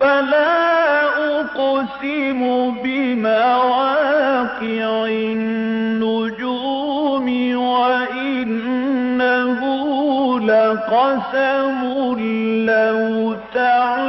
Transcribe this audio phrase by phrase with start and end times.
[0.00, 1.02] فلا
[1.40, 2.40] أقسم
[2.84, 4.56] بمواقع
[5.08, 7.26] النجوم
[7.56, 9.60] وإنه
[10.40, 11.80] لقسم
[12.66, 14.05] لو تعلمون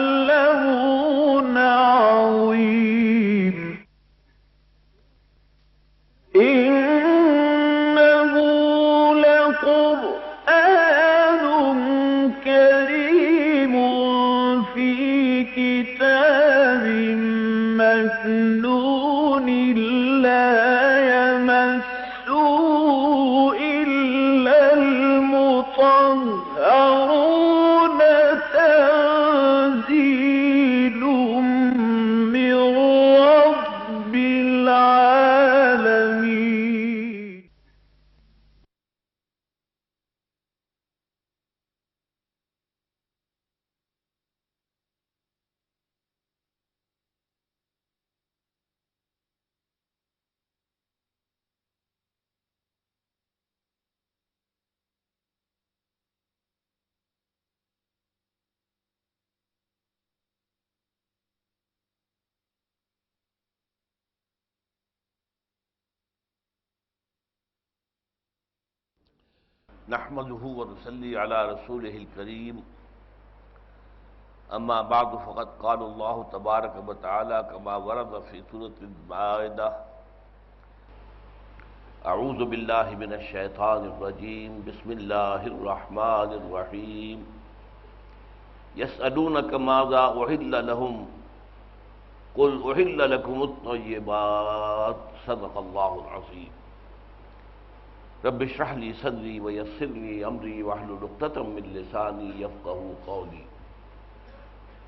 [69.89, 72.63] نحمده ونصلي على رسوله الكريم.
[74.53, 79.69] اما بعد، فقد قال الله تبارك وتعالى كما ورد في سورة المائدة
[82.05, 84.63] اعوذ بالله من الشيطان الرجيم.
[84.67, 87.19] بسم الله الرحمن الرحيم.
[88.75, 91.07] يسألونك ماذا أحل لهم؟
[92.37, 94.99] قل أحل لكم الطيبات.
[95.27, 96.51] صدق الله العظيم.
[98.25, 103.43] رب اشرح لي صدري ويسر لي امري واحلل عقدة من لساني يفقهوا قولي.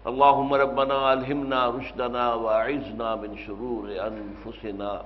[0.08, 5.01] اللهم ربنا الهمنا رشدنا واعذنا من شرور انفسنا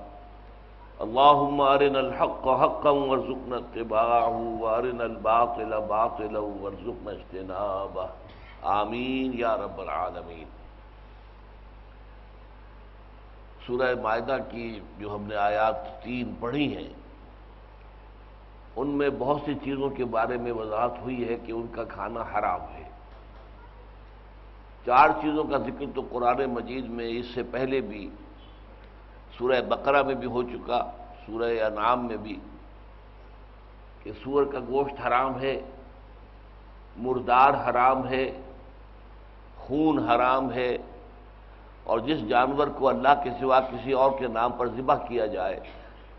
[1.00, 8.06] اللهم ارنا الحق حقا وارزقنا اتباعه وارنا الباطل باطلا وارزقنا اجتنابه.
[8.64, 10.44] آمین یا رب العالمین
[13.66, 16.88] سورہ معدہ کی جو ہم نے آیات تین پڑھی ہیں
[18.76, 22.20] ان میں بہت سی چیزوں کے بارے میں وضاحت ہوئی ہے کہ ان کا کھانا
[22.20, 22.82] حرام ہے۔
[24.86, 28.08] چار چیزوں کا ذکر تو قرآن مجید میں، اس سے پہلے بھی،
[29.38, 30.90] سورہ بقرہ میں بھی ہو چکا،
[31.26, 32.40] سورہ انعام میں بھی،
[34.02, 35.60] کہ سور کا گوشت حرام ہے،
[36.96, 38.40] مردار حرام ہے،
[39.56, 40.76] خون حرام ہے،
[41.84, 45.60] اور جس جانور کو اللہ کے سوا کسی اور کے نام پر ذبح کیا جائے،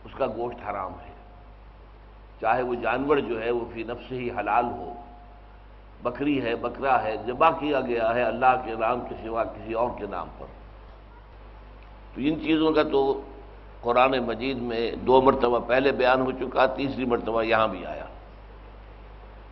[0.06, 1.05] اس کا گوشت حرام ہے۔
[2.42, 4.94] چاہے وہ جانور جو ہے وہ فی نفس ہی حلال ہو،
[6.04, 9.90] بکری ہے، بکرا ہے ذبح کیا گیا ہے اللہ کے نام کے سوا کسی اور
[9.98, 10.46] کے نام پر۔
[12.16, 13.22] تو ان چیزوں کا تو
[13.82, 18.06] قرآن مجید میں دو مرتبہ پہلے بیان ہو چکا، تیسری مرتبہ یہاں بھی آیا۔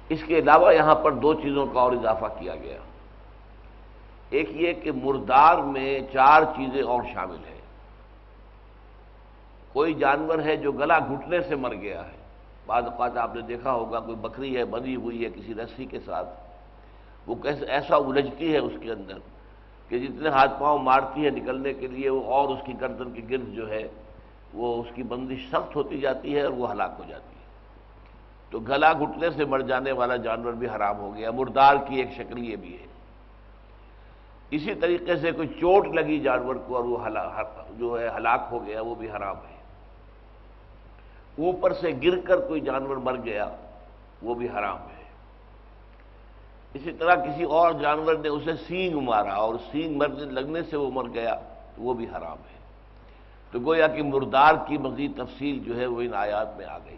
[0.09, 2.77] اس کے علاوہ یہاں پر دو چیزوں کا اور اضافہ کیا گیا۔
[4.29, 7.61] ایک یہ کہ مردار میں چار چیزیں اور شامل ہیں۔
[9.73, 12.22] کوئی جانور ہے جو گلا گھٹنے سے مر گیا ہے۔
[12.65, 15.99] بعض اوقات آپ نے دیکھا ہوگا کوئی بکری ہے بندھی ہوئی ہے کسی رسی کے
[15.99, 16.29] ساتھ۔
[17.27, 19.17] وہ کیسے ایسا الجھتی ہے اس کے اندر
[19.89, 23.21] کہ جتنے ہاتھ پاؤں مارتی ہے نکلنے کے لیے، وہ اور اس کی گردن کے
[23.29, 23.83] گرد جو ہے،
[24.53, 27.43] وہ اس کی بندش سخت ہوتی جاتی ہے اور وہ ہلاک ہو جاتی ہے۔
[28.49, 32.11] تو گلا گھٹنے سے مر جانے والا جانور بھی حرام ہو گیا، مردار کی ایک
[32.11, 32.85] شکل یہ بھی ہے۔
[34.51, 37.05] اسی طریقے سے کوئی چوٹ لگی جانور کو اور وہ
[37.77, 39.52] جو ہے، ہلاک ہو گیا، وہ بھی حرام ہے۔
[41.37, 43.49] اوپر سے گر کر کوئی جانور مر گیا،
[44.21, 45.03] وہ بھی حرام ہے۔
[46.73, 50.91] اسی طرح کسی اور جانور نے اسے سینگ مارا اور سینگ مرنے لگنے سے وہ
[50.91, 51.35] مر گیا،
[51.75, 52.53] تو وہ بھی حرام ہے۔
[53.51, 56.97] تو گویا کہ مردار کی مزید تفصیل جو ہے وہ ان آیات میں آ گئی۔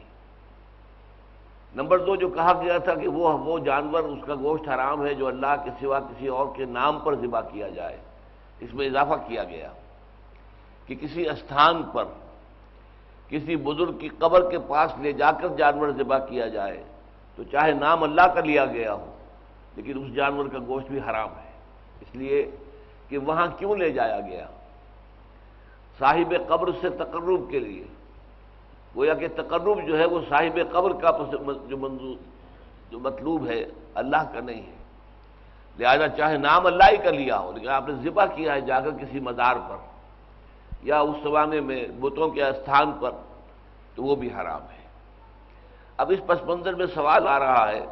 [1.76, 5.14] نمبر دو، جو کہا گیا تھا کہ وہ وہ جانور، اس کا گوشت حرام ہے
[5.14, 7.98] جو اللہ کے سوا کسی اور کے نام پر ذبح کیا جائے۔
[8.60, 9.72] اس میں اضافہ کیا گیا
[10.88, 12.06] کہ کسی استھان پر
[13.30, 16.84] کسی بزرگ کی قبر کے پاس لے جا کر جانور ذبح کیا جائے،
[17.38, 19.06] تو چاہے نام اللہ کا لیا گیا ہو،
[19.76, 21.52] لیکن اس جانور کا گوشت بھی حرام ہے۔
[22.02, 22.40] اس لیے
[23.10, 24.46] کہ وہاں کیوں لے جایا گیا؟
[26.00, 27.84] صاحب قبر سے تقرب کے لیے۔
[28.96, 31.10] گویا کہ تقرب جو ہے وہ صاحب قبر کا
[31.70, 32.16] جو منظور،
[32.92, 33.64] جو مطلوب ہے،
[33.96, 34.76] اللہ کا نہیں ہے۔
[35.80, 38.80] لہذا چاہے نام اللہ ہی کا لیا ہو، لیکن آپ نے ذبح کیا ہے جا
[38.80, 39.78] کر کسی مزار پر۔
[40.86, 43.12] یا اس زمانے میں بتوں کے استھان پر،
[43.96, 44.84] تو وہ بھی حرام ہے۔
[45.98, 47.86] اب اس پس منظر میں سوال آ رہا ہے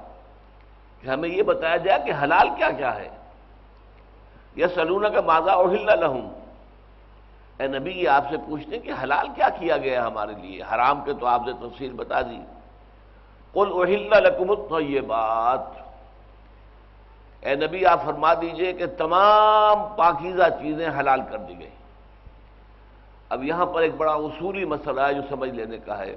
[1.02, 3.10] کہ ہمیں یہ بتایا جائے کہ حلال کیا کیا ہے۔
[4.56, 6.28] یا سلونہ کا مادہ اوہل لہم
[7.58, 11.14] اے نبی، یہ آپ سے پوچھتے کہ حلال کیا کیا گیا ہمارے لیے؟ حرام کے
[11.14, 12.42] تو آپ نے تفصیل بتا دی۔
[13.54, 15.82] قل اوہل لکم الطیبات
[17.42, 21.70] اے نبی، آپ فرما دیجیے کہ تمام پاکیزہ چیزیں حلال کر دی گئی
[23.34, 26.16] اب یہاں پر ایک بڑا اصولی مسئلہ ہے جو سمجھ لینے کا ہے۔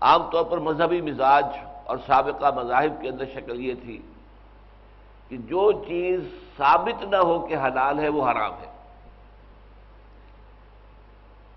[0.00, 1.44] عام طور پر مذہبی مزاج
[1.84, 3.98] اور سابقہ مذاہب کے اندر شکل یہ تھی
[5.28, 6.20] کہ جو چیز
[6.56, 8.66] ثابت نہ ہو کہ حلال ہے وہ حرام ہے۔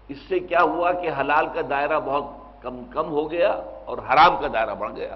[0.07, 2.23] اس سے کیا ہوا کہ حلال کا دائرہ بہت
[2.61, 3.51] کم کم ہو گیا
[3.85, 5.15] اور حرام کا دائرہ بڑھ گیا۔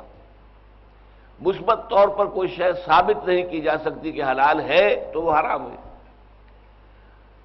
[1.41, 5.31] مثبت طور پر کوئی شے ثابت نہیں کی جا سکتی کہ حلال ہے تو وہ
[5.33, 5.88] حرام ہے۔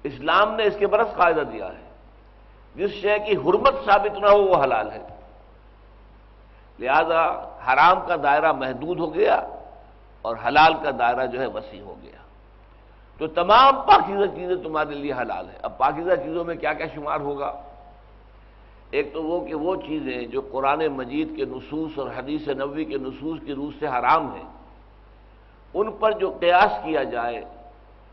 [0.05, 1.85] اسلام نے اس کے برس قاعدہ دیا ہے۔
[2.75, 5.01] جس شے کی حرمت ثابت نہ ہو، وہ حلال ہے۔
[6.79, 7.23] لہذا
[7.67, 9.35] حرام کا دائرہ محدود ہو گیا
[10.21, 12.15] اور حلال کا دائرہ جو ہے وسیع ہو گیا۔
[13.17, 17.19] تو تمام پاکیزہ چیزیں تمہارے لیے حلال ہیں۔ اب پاکیزہ چیزوں میں کیا کیا شمار
[17.19, 17.61] ہوگا؟
[18.91, 22.97] ایک تو وہ کہ وہ چیزیں جو قرآن مجید کے نصوص اور حدیث نبوی کے
[22.97, 24.49] نصوص کی روح سے حرام ہیں،
[25.73, 27.43] ان پر جو قیاس کیا جائے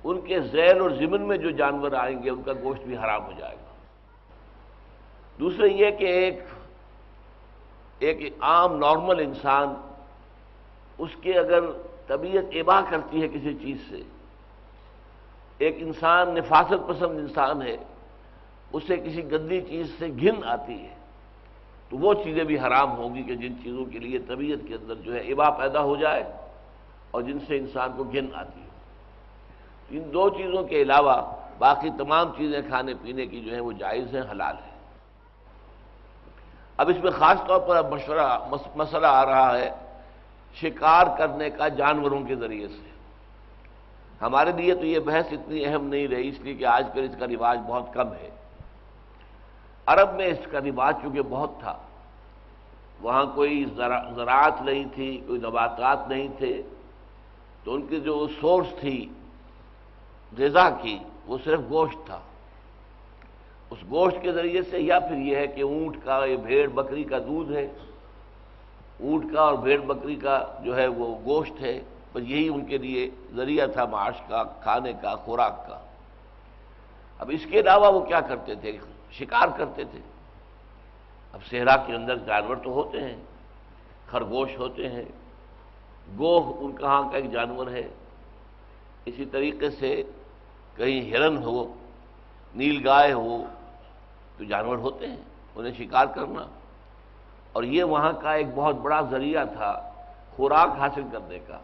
[0.05, 3.25] ان کے ذیل اور ضمن میں جو جانور آئیں گے، ان کا گوشت بھی حرام
[3.27, 3.71] ہو جائے گا۔
[5.41, 6.41] دوسرے یہ کہ ایک
[7.99, 9.75] ایک عام نارمل انسان
[10.99, 11.61] اس کے اگر
[12.07, 14.03] طبیعت اباہ کرتی ہے کسی چیز سے،
[15.59, 17.77] ایک انسان نفاست پسند انسان ہے،
[18.73, 20.95] اسے کسی گندی چیز سے گھن آتی ہے،
[21.91, 24.95] تو وہ چیزیں بھی حرام ہوں گی کہ جن چیزوں کے لیے طبیعت کے اندر
[24.95, 26.23] جو ہے ابا پیدا ہو جائے
[27.11, 28.72] اور جن سے انسان کو گھن آتی ہے۔
[29.93, 31.17] ان دو چیزوں کے علاوہ
[31.59, 34.71] باقی تمام چیزیں کھانے پینے کی جو ہیں وہ جائز ہیں، حلال ہیں۔
[36.79, 38.27] اب اس میں خاص طور پر اب مشورہ
[38.77, 39.71] مسئلہ آ رہا ہے
[40.57, 42.91] شکار کرنے کا جانوروں کے ذریعے سے۔
[44.21, 47.17] ہمارے لیے تو یہ بحث اتنی اہم نہیں رہی، اس لیے کہ آج کل اس
[47.19, 48.31] کا رواج بہت کم ہے۔
[49.87, 51.77] عرب میں اس کا رواج چونکہ بہت تھا،
[53.03, 53.65] وہاں کوئی
[54.17, 56.63] زراعت نہیں تھی، کوئی نباتات نہیں تھے،
[57.65, 58.99] تو ان کی جو سورس تھی
[60.39, 62.21] غذا کی، وہ صرف گوشت تھا۔
[63.71, 67.05] اس گوشت کے ذریعے سے یا پھر یہ ہے کہ اونٹ کا یہ بھیڑ بکری
[67.05, 67.69] کا دودھ ہے،
[69.01, 71.81] اونٹ کا اور بھیڑ بکری کا جو ہے وہ گوشت ہے
[72.13, 75.81] بس یہی ان کے لیے ذریعہ تھا معاش کا، کھانے کا، خوراک کا۔
[77.19, 78.79] اب اس کے علاوہ وہ کیا کرتے تھے؟
[79.13, 79.99] شکار کرتے تھے۔
[81.33, 83.17] اب صحرا کے اندر جانور تو ہوتے ہیں،
[84.07, 85.05] خرگوش ہوتے ہیں،
[86.19, 87.89] گوہ ان کہاں کا ایک جانور ہے۔
[89.05, 90.03] اسی طریقے سے
[90.77, 91.75] کہیں ہرن ہو،
[92.55, 93.45] نیل گائے ہو،
[94.39, 95.17] تو جانور ہوتے ہیں،
[95.55, 96.47] انہیں شکار کرنا۔
[97.53, 99.91] اور یہ وہاں کا ایک بہت بڑا ذریعہ تھا
[100.37, 101.59] خوراک حاصل کرنے کا۔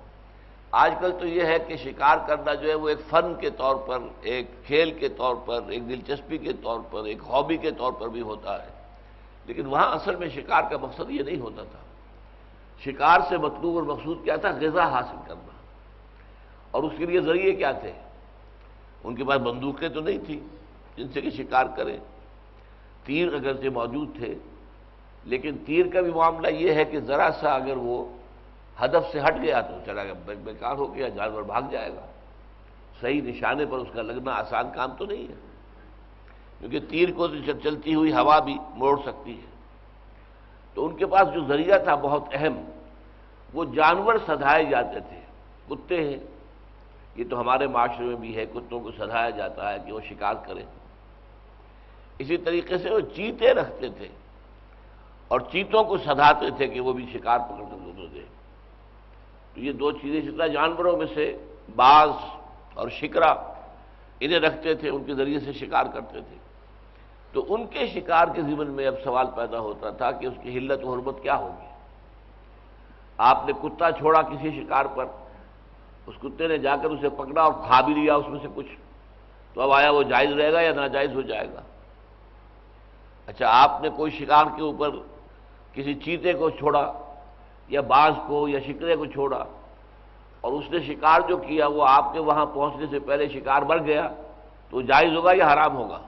[0.71, 3.77] آج کل تو یہ ہے کہ شکار کرنا جو ہے وہ ایک فن کے طور
[3.77, 7.93] پر، ایک کھیل کے طور پر، ایک دلچسپی کے طور پر، ایک ہابی کے طور
[7.93, 8.69] پر بھی ہوتا ہے۔
[9.47, 11.79] لیکن وہاں اصل میں شکار کا مقصد یہ نہیں ہوتا تھا۔
[12.81, 15.53] شکار سے مطلوب اور مقصود کیا تھا؟ غذا حاصل کرنا۔
[16.71, 17.93] اور اس کے لیے ذریعے کیا تھے؟
[19.05, 20.41] ان کے پاس بندوقیں تو نہیں تھیں
[20.97, 21.99] جن سے کہ شکار کریں۔
[23.05, 24.35] تیر اگر سے موجود تھے،
[25.25, 28.05] لیکن تیر کا بھی معاملہ یہ ہے کہ ذرا سا اگر وہ
[28.85, 30.13] ہدف سے ہٹ گیا تو چلا گیا
[30.45, 32.07] بیکار ہو گیا، جانور بھاگ جائے گا۔
[33.01, 35.35] صحیح نشانے پر اس کا لگنا آسان کام تو نہیں ہے۔
[36.59, 37.27] کیونکہ تیر کو
[37.63, 39.47] چلتی ہوئی ہوا بھی موڑ سکتی ہے۔
[40.75, 42.71] تو ان کے پاس جو ذریعہ تھا بہت اہم،
[43.55, 45.21] وہ جانور سدھائے جاتے تھے،
[45.69, 46.38] کتے ہیں۔
[47.19, 50.35] یہ تو ہمارے معاشرے میں بھی ہے، کتوں کو سدھایا جاتا ہے کہ وہ شکار
[50.47, 50.63] کریں
[52.19, 54.09] اسی طریقے سے وہ چیتے رکھتے تھے
[55.29, 58.25] اور چیتوں کو سدھاتے تھے کہ وہ بھی شکار پکڑ کر دونوں دے۔
[59.55, 61.47] تو یہ دو چیزیں جتنا جانوروں میں سے
[61.77, 62.11] باز
[62.75, 63.33] اور شکرا،
[64.21, 66.37] انہیں رکھتے تھے، ان کے ذریعے سے شکار کرتے تھے۔
[67.33, 70.59] تو ان کے شکار کے ذمن میں اب سوال پیدا ہوتا تھا کہ اس کی
[70.59, 71.67] حلت و حرمت کیا ہوگی؟
[73.19, 75.05] آپ نے کتا چھوڑا کسی شکار پر؟
[76.09, 78.73] اس کتے نے جا کر اسے پکڑا اور کھا بھی لیا اس میں سے کچھ۔
[79.55, 81.61] تو اب آیا وہ جائز رہے گا یا ناجائز ہو جائے گا؟
[83.27, 84.91] اچھا آپ نے کوئی شکار کے اوپر
[85.75, 86.93] کسی چیتے کو چھوڑا
[87.69, 89.45] یا باز کو یا شکرے کو چھوڑا
[90.41, 93.83] اور اس نے شکار جو کیا وہ آپ کے وہاں پہنچنے سے پہلے شکار بڑھ
[93.83, 94.09] گیا
[94.71, 95.99] تو جائز ہوگا یا حرام ہوگا؟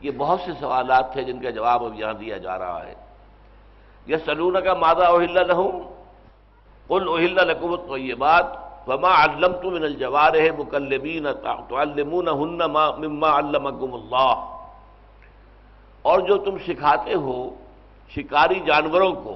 [0.00, 2.94] یہ بہت سے سوالات تھے جن کا جواب اب یہاں دیا جا رہا ہے۔
[4.06, 5.80] یہ سلون کا مادہ اوہل لہم
[6.88, 11.26] کل اوہل لکمت تو یہ بات وما علم من الجوار ہے مکلبین
[13.00, 14.34] مما علمکم اللہ۔
[16.02, 17.36] اور جو تم سکھاتے ہو
[18.14, 19.34] شکاری جانوروں کو،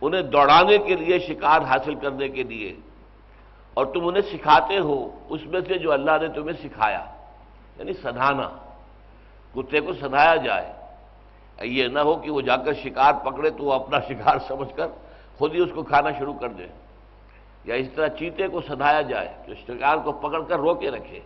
[0.00, 2.70] انہیں دوڑانے کے لیے شکار حاصل کرنے کے لیے،
[3.74, 4.96] اور تم انہیں سکھاتے ہو
[5.28, 7.02] اس میں سے جو اللہ نے تمہیں سکھایا
[7.78, 8.48] یعنی سدھانا،
[9.54, 10.72] کتے کو سدھایا جائے۔
[11.58, 14.88] یہ نہ ہو کہ وہ جا کر شکار پکڑے تو وہ اپنا شکار سمجھ کر
[15.38, 16.66] خود ہی اس کو کھانا شروع کر دے۔
[17.64, 21.20] یا اس طرح چیتے کو سدھایا جائے جو شکار کو پکڑ کر رو کے رکھے۔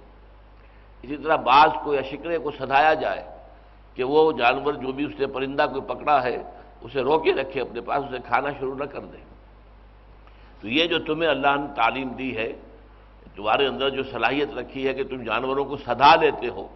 [1.02, 3.22] اسی طرح بعض کو یا شکرے کو سدھایا جائے
[3.94, 6.36] کہ وہ جانور جو بھی اس نے پرندہ کو پکڑا ہے،
[6.82, 9.18] اسے رو کے رکھے، اپنے پاس اسے کھانا شروع نہ کر دے۔
[10.60, 12.52] تو یہ جو تمہیں اللہ نے تعلیم دی ہے،
[13.36, 16.66] تمہارے اندر جو صلاحیت رکھی ہے کہ تم جانوروں کو سدھا لیتے ہو،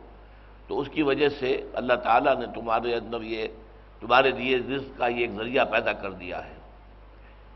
[0.68, 3.46] تو اس کی وجہ سے اللہ تعالیٰ نے تمہارے اندر یہ،
[4.00, 6.54] تمہارے لیے رزق کا یہ ایک ذریعہ پیدا کر دیا ہے۔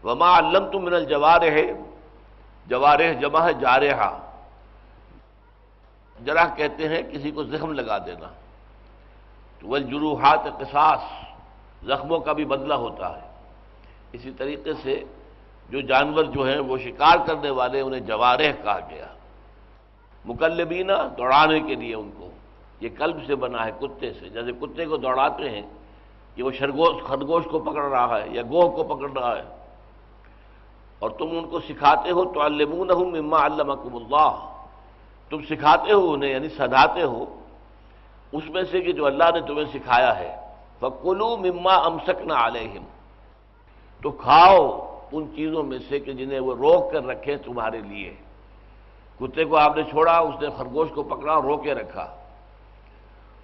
[0.05, 1.96] وما علم تم من الجوار ہے
[2.67, 4.19] جوارح جمع ہے جارحا
[6.25, 8.29] جرح کہتے ہیں کسی کو زخم لگا دینا۔
[9.61, 11.01] تو وہ جروحات قصاص،
[11.85, 13.29] زخموں کا بھی بدلہ ہوتا ہے۔
[14.13, 15.05] اسی طریقے سے
[15.71, 19.07] جو جانور جو ہیں، وہ شکار کرنے والے، انہیں جوارح کہا گیا۔
[20.25, 22.31] مکلبینہ دوڑانے کے لیے ان کو۔
[22.81, 25.63] یہ قلب سے بنا ہے، کتے سے۔ جیسے کتے کو دوڑاتے ہیں
[26.35, 29.56] کہ وہ شرگوش خرگوش کو پکڑ رہا ہے یا گوہ کو پکڑ رہا ہے۔
[30.99, 34.53] اور تم ان کو سکھاتے ہو تو المون مما علمکم اللہ۔
[35.31, 37.41] تم سکھاتے ہو انہیں یعنی سدھاتے ہو۔
[38.33, 40.37] اس میں سے کہ جو اللہ نے تمہیں سکھایا ہے
[40.81, 42.35] فکلو مما امسک نہ
[44.03, 48.15] تو کھاؤ ان چیزوں میں سے کہ جنہیں وہ روک کر رکھے تمہارے لیے۔
[49.21, 52.17] کتے کو آپ نے چھوڑا، اس نے خرگوش کو پکڑا رو کے رکھا۔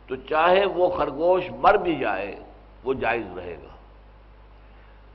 [0.07, 2.37] تو چاہے وہ خرگوش مر بھی جائے،
[2.85, 3.75] وہ جائز رہے گا۔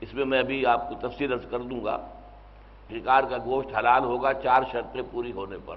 [0.00, 2.08] اس میں میں ابھی آپ کو تفصیل عرض کر دوں گا۔
[2.90, 5.76] شکار کا گوشت حلال ہوگا چار شرطیں پوری ہونے پر۔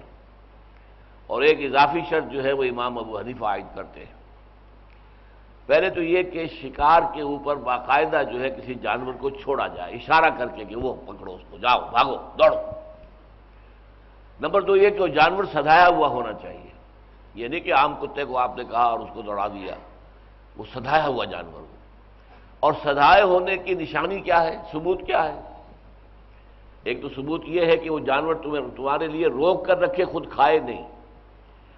[1.27, 4.21] اور ایک اضافی شرط جو ہے وہ امام ابو حنیفہ عائد کرتے ہیں۔
[5.65, 9.93] پہلے تو یہ کہ شکار کے اوپر باقاعدہ جو ہے کسی جانور کو چھوڑا جائے،
[9.93, 12.55] اشارہ کر کے کہ وہ پکڑو، اس کو جاؤ، بھاگو، دوڑو۔
[14.41, 16.71] نمبر دو یہ کہ وہ جانور سدھایا ہوا ہونا چاہیے۔
[17.35, 19.75] یہ نہیں کہ عام کتے کو آپ نے کہا اور اس کو دوڑا دیا،
[20.57, 21.75] وہ سدھایا ہوا جانور ہو۔
[22.59, 25.41] اور سدھائے ہونے کی نشانی کیا ہے؟ ثبوت کیا ہے؟
[26.83, 30.31] ایک تو ثبوت یہ ہے کہ وہ جانور تمہیں تمہارے لیے روک کر رکھے، خود
[30.31, 30.87] کھائے نہیں۔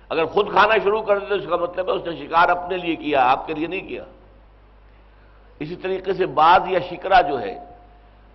[0.10, 2.78] اگر خود کھانا شروع کر دے تو اس کا مطلب ہے اس نے شکار اپنے
[2.78, 4.04] لیے کیا، آپ کے لیے نہیں کیا۔
[5.60, 7.60] اسی طریقے سے بعض یا شکرا جو ہے،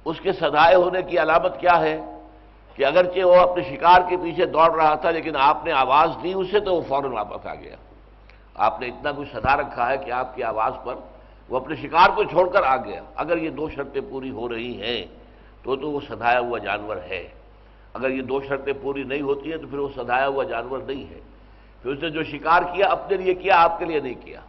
[0.05, 2.01] اس کے سدھائے ہونے کی علامت کیا ہے؟
[2.75, 6.33] کہ اگرچہ وہ اپنے شکار کے پیچھے دوڑ رہا تھا، لیکن آپ نے آواز دی،
[6.33, 7.77] اسے تو وہ فوراً واپس آ گیا۔
[8.55, 10.95] آپ نے اتنا کچھ سدھا رکھا ہے کہ آپ کی آواز پر
[11.49, 14.83] وہ اپنے شکار کو چھوڑ کر آ گیا۔ اگر یہ دو شرطیں پوری ہو رہی
[14.83, 15.07] ہیں
[15.69, 17.29] تو تو وہ سدھایا ہوا جانور ہے۔
[17.95, 21.11] اگر یہ دو شرطیں پوری نہیں ہوتی ہیں تو پھر وہ سدھایا ہوا جانور نہیں
[21.11, 21.21] ہے۔
[21.83, 24.41] پھر اس نے جو شکار کیا، اپنے لیے کیا، آپ کے لیے نہیں کیا۔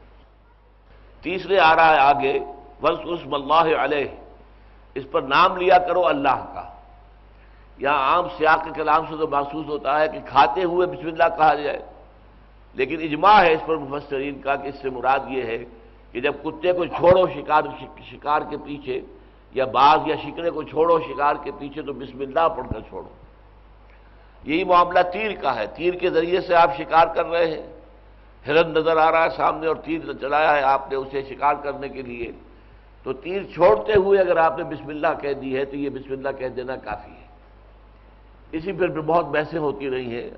[1.21, 2.39] تیسرے آ رہا ہے آگے
[2.83, 4.07] ورس اسم اللہ علیہ
[4.95, 6.73] اس پر نام لیا کرو اللہ کا۔
[7.77, 11.37] یہاں عام سیاق کے کلام سے تو محسوس ہوتا ہے کہ کھاتے ہوئے بسم اللہ
[11.37, 11.79] کہا جائے۔
[12.73, 15.57] لیکن اجماع ہے اس پر مفسرین کا کہ اس سے مراد یہ ہے
[16.11, 17.61] کہ جب کتے کو چھوڑو شکار
[18.11, 19.01] شکار کے پیچھے
[19.51, 23.07] یا باغ یا شکرے کو چھوڑو، شکار کے پیچھے تو بسم اللہ پڑھ کر چھوڑو۔
[24.43, 27.79] یہی معاملہ تیر کا ہے۔ تیر کے ذریعے سے آپ شکار کر رہے ہیں۔
[28.47, 31.89] ہرن نظر آ رہا ہے سامنے اور تیر چلایا ہے۔ آپ نے اسے شکار کرنے
[31.89, 32.31] کے لیے۔
[33.03, 36.11] تو تیر چھوڑتے ہوئے اگر آپ نے بسم اللہ کہہ دی ہے تو یہ بسم
[36.11, 37.27] اللہ کہہ دینا کافی ہے۔
[38.51, 40.29] اسی پر بہت بحثیں ہوتی رہی ہیں۔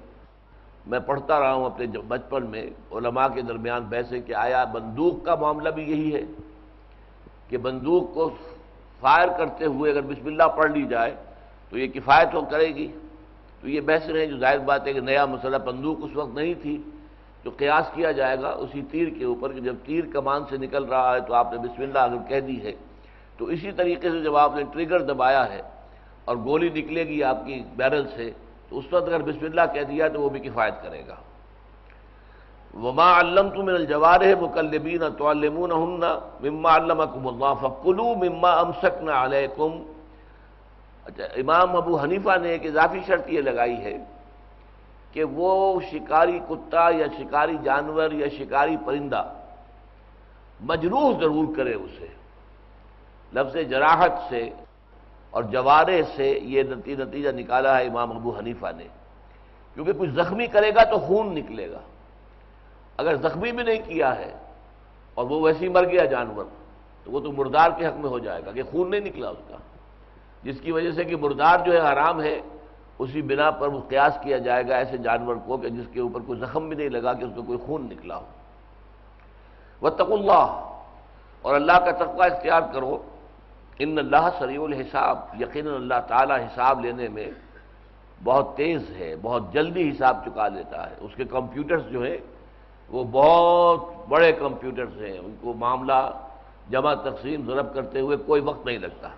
[0.85, 5.35] میں پڑھتا رہا ہوں اپنے بچپن میں۔ علماء کے درمیان بحثیں کہ آیا بندوق کا
[5.35, 6.21] معاملہ بھی یہی ہے
[7.49, 8.29] کہ بندوق کو
[9.01, 11.15] فائر کرتے ہوئے اگر بسم اللہ پڑھ لی جائے
[11.69, 12.87] تو یہ کفایت ہو کرے گی۔
[13.61, 16.53] تو یہ بحث رہے جو ظاہر بات ہے کہ نیا مسئلہ بندوق اس وقت نہیں
[16.61, 16.81] تھی
[17.43, 20.83] جو قیاس کیا جائے گا اسی تیر کے اوپر کہ جب تیر کمان سے نکل
[20.83, 22.73] رہا ہے تو آپ نے بسم اللہ اگر کہہ دی ہے۔
[23.37, 25.61] تو اسی طریقے سے جب آپ نے ٹریگر دبایا ہے
[26.25, 28.31] اور گولی نکلے گی آپ کی بیرل سے
[28.69, 31.15] تو اس وقت اگر بسم اللہ کہہ دیا تو وہ بھی کفایت کرے گا۔
[32.73, 35.33] وما علم تم الجوار ہے مکلبین تو
[36.43, 39.71] مما علمکم اللہ فکلو مما امسکن علیکم
[41.05, 43.97] اچھا امام ابو حنیفہ نے ایک اضافی شرط یہ لگائی ہے
[45.11, 49.23] کہ وہ شکاری کتا یا شکاری جانور یا شکاری پرندہ
[50.61, 52.07] مجروح ضرور کرے اسے۔
[53.33, 54.49] لفظ جراحت سے
[55.29, 58.87] اور جوارے سے یہ نتیجہ نکالا ہے امام ابو حنیفہ نے۔
[59.73, 61.79] کیونکہ کچھ زخمی کرے گا تو خون نکلے گا۔
[63.01, 64.31] اگر زخمی بھی نہیں کیا ہے
[65.17, 66.45] اور وہ ویسے ہی مر گیا جانور،
[67.03, 69.43] تو وہ تو مردار کے حق میں ہو جائے گا کہ خون نہیں نکلا اس
[69.47, 69.57] کا۔
[70.43, 72.39] جس کی وجہ سے کہ مردار جو ہے حرام ہے،
[72.99, 76.19] اسی بنا پر وہ قیاس کیا جائے گا ایسے جانور کو کہ جس کے اوپر
[76.21, 78.27] کوئی زخم بھی نہیں لگا کہ اس کو کوئی خون نکلا ہو۔
[79.81, 80.45] وہ اللہ،
[81.41, 82.93] اور اللہ کا تقوی اختیار کرو۔
[83.79, 87.29] ان اللہ سریع الحساب یقین اللہ تعالی حساب لینے میں
[88.23, 92.17] بہت تیز ہے، بہت جلدی حساب چکا لیتا ہے۔ اس کے کمپیوٹرز جو ہیں
[92.91, 96.11] وہ بہت بڑے کمپیوٹرز ہیں، ان کو معاملہ
[96.69, 99.09] جمع تقسیم، ضرب کرتے ہوئے کوئی وقت نہیں لگتا۔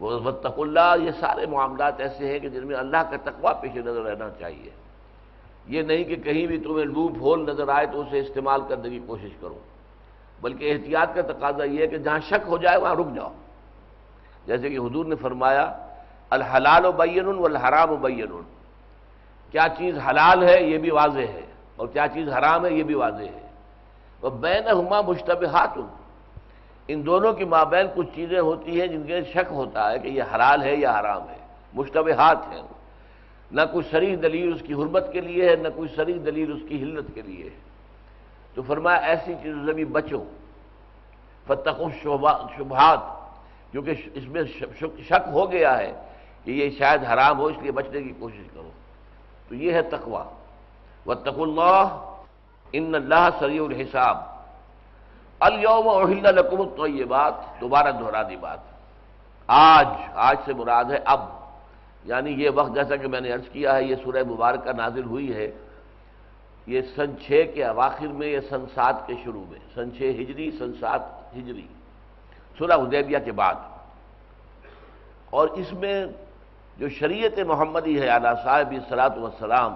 [0.00, 3.76] وہ وطق اللہ، یہ سارے معاملات ایسے ہیں کہ جن میں اللہ کا تقوی پیش
[3.76, 4.70] نظر رہنا چاہیے۔
[5.66, 9.00] یہ نہیں کہ کہیں بھی تمہیں لوپ ہول نظر آئے تو اسے استعمال کرنے کی
[9.06, 9.58] کوشش کرو۔
[10.40, 13.32] بلکہ احتیاط کا تقاضا یہ ہے کہ جہاں شک ہو جائے وہاں رک جاؤ۔
[14.46, 15.72] جیسے کہ حضور نے فرمایا،
[16.30, 18.42] الحلال و بین والحرام و بین
[19.50, 22.94] کیا چیز حلال ہے یہ بھی واضح ہے۔ اور کیا چیز حرام ہے یہ بھی
[22.94, 23.48] واضح ہے۔
[24.20, 25.78] اور بین ہما مشتبہات
[26.88, 30.22] ان دونوں کی مابین کچھ چیزیں ہوتی ہیں جن کے شک ہوتا ہے کہ یہ
[30.34, 31.36] حلال ہے یا حرام ہے۔
[31.74, 32.62] مشتبہات ہیں۔
[33.52, 36.62] نہ کوئی سری دلیل اس کی حرمت کے لیے ہے، نہ کوئی سری دلیل اس
[36.68, 37.56] کی حلت کے لیے ہے۔
[38.54, 40.24] تو فرمایا، ایسی چیزوں سے بھی بچو۔
[41.46, 42.98] فتق شبہات
[43.72, 44.42] کیونکہ اس میں
[45.08, 45.92] شک ہو گیا ہے
[46.44, 48.70] کہ یہ شاید حرام ہو، اس لیے بچنے کی کوشش کرو۔
[49.48, 50.24] تو یہ ہے تقوا
[51.06, 52.10] و اللہ
[52.72, 54.16] ان اللہ سری الحساب.
[55.40, 58.58] الوم اہل لکم تو یہ بات دوبارہ دہرا دی بات.
[59.46, 61.20] آج آج سے مراد ہے اب.
[62.04, 65.34] یعنی یہ وقت جیسا کہ میں نے عرض کیا ہے، یہ سورہ مبارکہ نازل ہوئی
[65.34, 65.50] ہے.
[66.66, 69.58] یہ سن چھ کے اواخر میں یا سن سات کے شروع میں.
[69.74, 71.00] سن چھ ہجری، سن سات
[71.36, 71.66] ہجری.
[72.58, 73.54] سورہ حدیبیہ کے بعد.
[75.30, 76.06] اور اس میں
[76.76, 79.74] جو شریعت محمدی ہے اعلیٰ صاحب صلاحت وسلام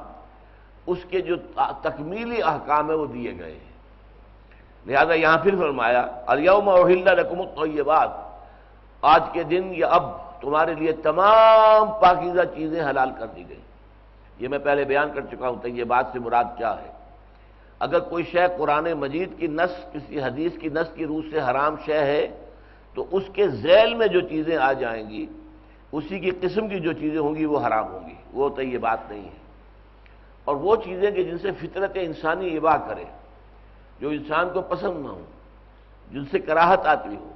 [0.89, 1.37] اس کے جو
[1.83, 3.69] تکمیلی احکام ہیں وہ دیے گئے ہیں۔
[4.87, 8.11] لہذا یہاں پھر فرمایا، الیوم اوہل رقم الطیبات
[9.03, 10.05] آج کے دن یا اب
[10.41, 13.61] تمہارے لیے تمام پاکیزہ چیزیں حلال کر دی گئی
[14.39, 16.91] یہ میں پہلے بیان کر چکا ہوں تو یہ بات سے مراد کیا ہے۔
[17.81, 21.75] اگر کوئی شے قرآن مجید کی نس کسی حدیث کی نس کی روح سے حرام
[21.87, 22.27] شے ہے،
[22.95, 25.27] تو اس کے ذیل میں جو چیزیں آ جائیں گی،
[25.93, 28.79] اسی کی قسم کی جو چیزیں ہوں گی، وہ حرام ہوں گی۔ وہ تو یہ
[28.79, 29.48] بات نہیں ہے۔
[30.49, 33.05] اور وہ چیزیں کہ جن سے فطرت انسانی اباہ کرے،
[34.01, 35.23] جو انسان کو پسند نہ ہو،
[36.11, 37.31] جن سے کراہت آتی ہو،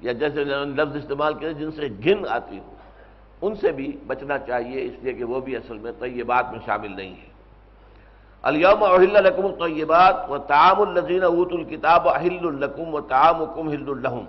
[0.00, 2.72] یا جیسے لفظ استعمال کرے، جن سے گن آتی ہو،
[3.42, 6.92] ان سے بھی بچنا چاہیے، اس لیے کہ وہ بھی اصل میں طیبات میں شامل
[6.96, 7.32] نہیں ہے
[8.44, 13.88] الیوم اہل القم الطیبات و تعام الزین اوت الکتاب اہل القم و تعام حکم ہل
[13.88, 14.24] الحم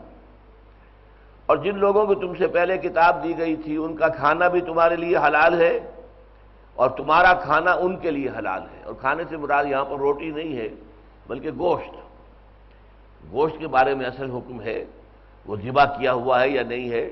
[1.49, 4.61] اور جن لوگوں کو تم سے پہلے کتاب دی گئی تھی، ان کا کھانا بھی
[4.61, 5.73] تمہارے لیے حلال ہے
[6.75, 10.31] اور تمہارا کھانا ان کے لیے حلال ہے۔ اور کھانے سے مراد یہاں پر روٹی
[10.31, 10.69] نہیں ہے،
[11.27, 11.95] بلکہ گوشت۔
[13.31, 14.85] گوشت کے بارے میں اصل حکم ہے،
[15.45, 17.09] وہ ذبح کیا ہوا ہے یا نہیں ہے۔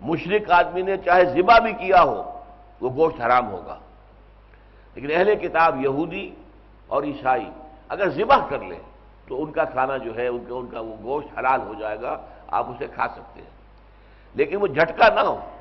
[0.00, 2.44] مشرق آدمی نے چاہے ذبح بھی کیا ہو،
[2.80, 3.78] وہ گوشت حرام ہوگا۔
[4.94, 6.30] لیکن اہل کتاب یہودی
[6.86, 7.50] اور عیسائی
[7.88, 8.78] اگر ذبح کر لیں،
[9.28, 12.00] تو ان کا کھانا جو ہے، ان کا ان کا وہ گوشت حلال ہو جائے
[12.02, 13.50] گا، آپ اسے کھا سکتے ہیں۔
[14.34, 15.51] لیکن وہ جھٹکا نہ ہو۔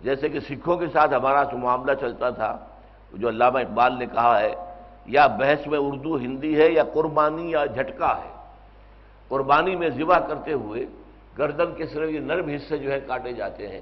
[0.00, 2.56] جیسے کہ سکھوں کے ساتھ ہمارا جو معاملہ چلتا تھا،
[3.12, 4.54] جو علامہ اقبال نے کہا ہے،
[5.06, 8.30] یا بحث میں اردو ہندی ہے، یا قربانی یا جھٹکا ہے۔
[9.28, 10.86] قربانی میں ذبح کرتے ہوئے
[11.38, 13.80] گردن کے صرف یہ نرم حصے جو ہے کاٹے جاتے ہیں،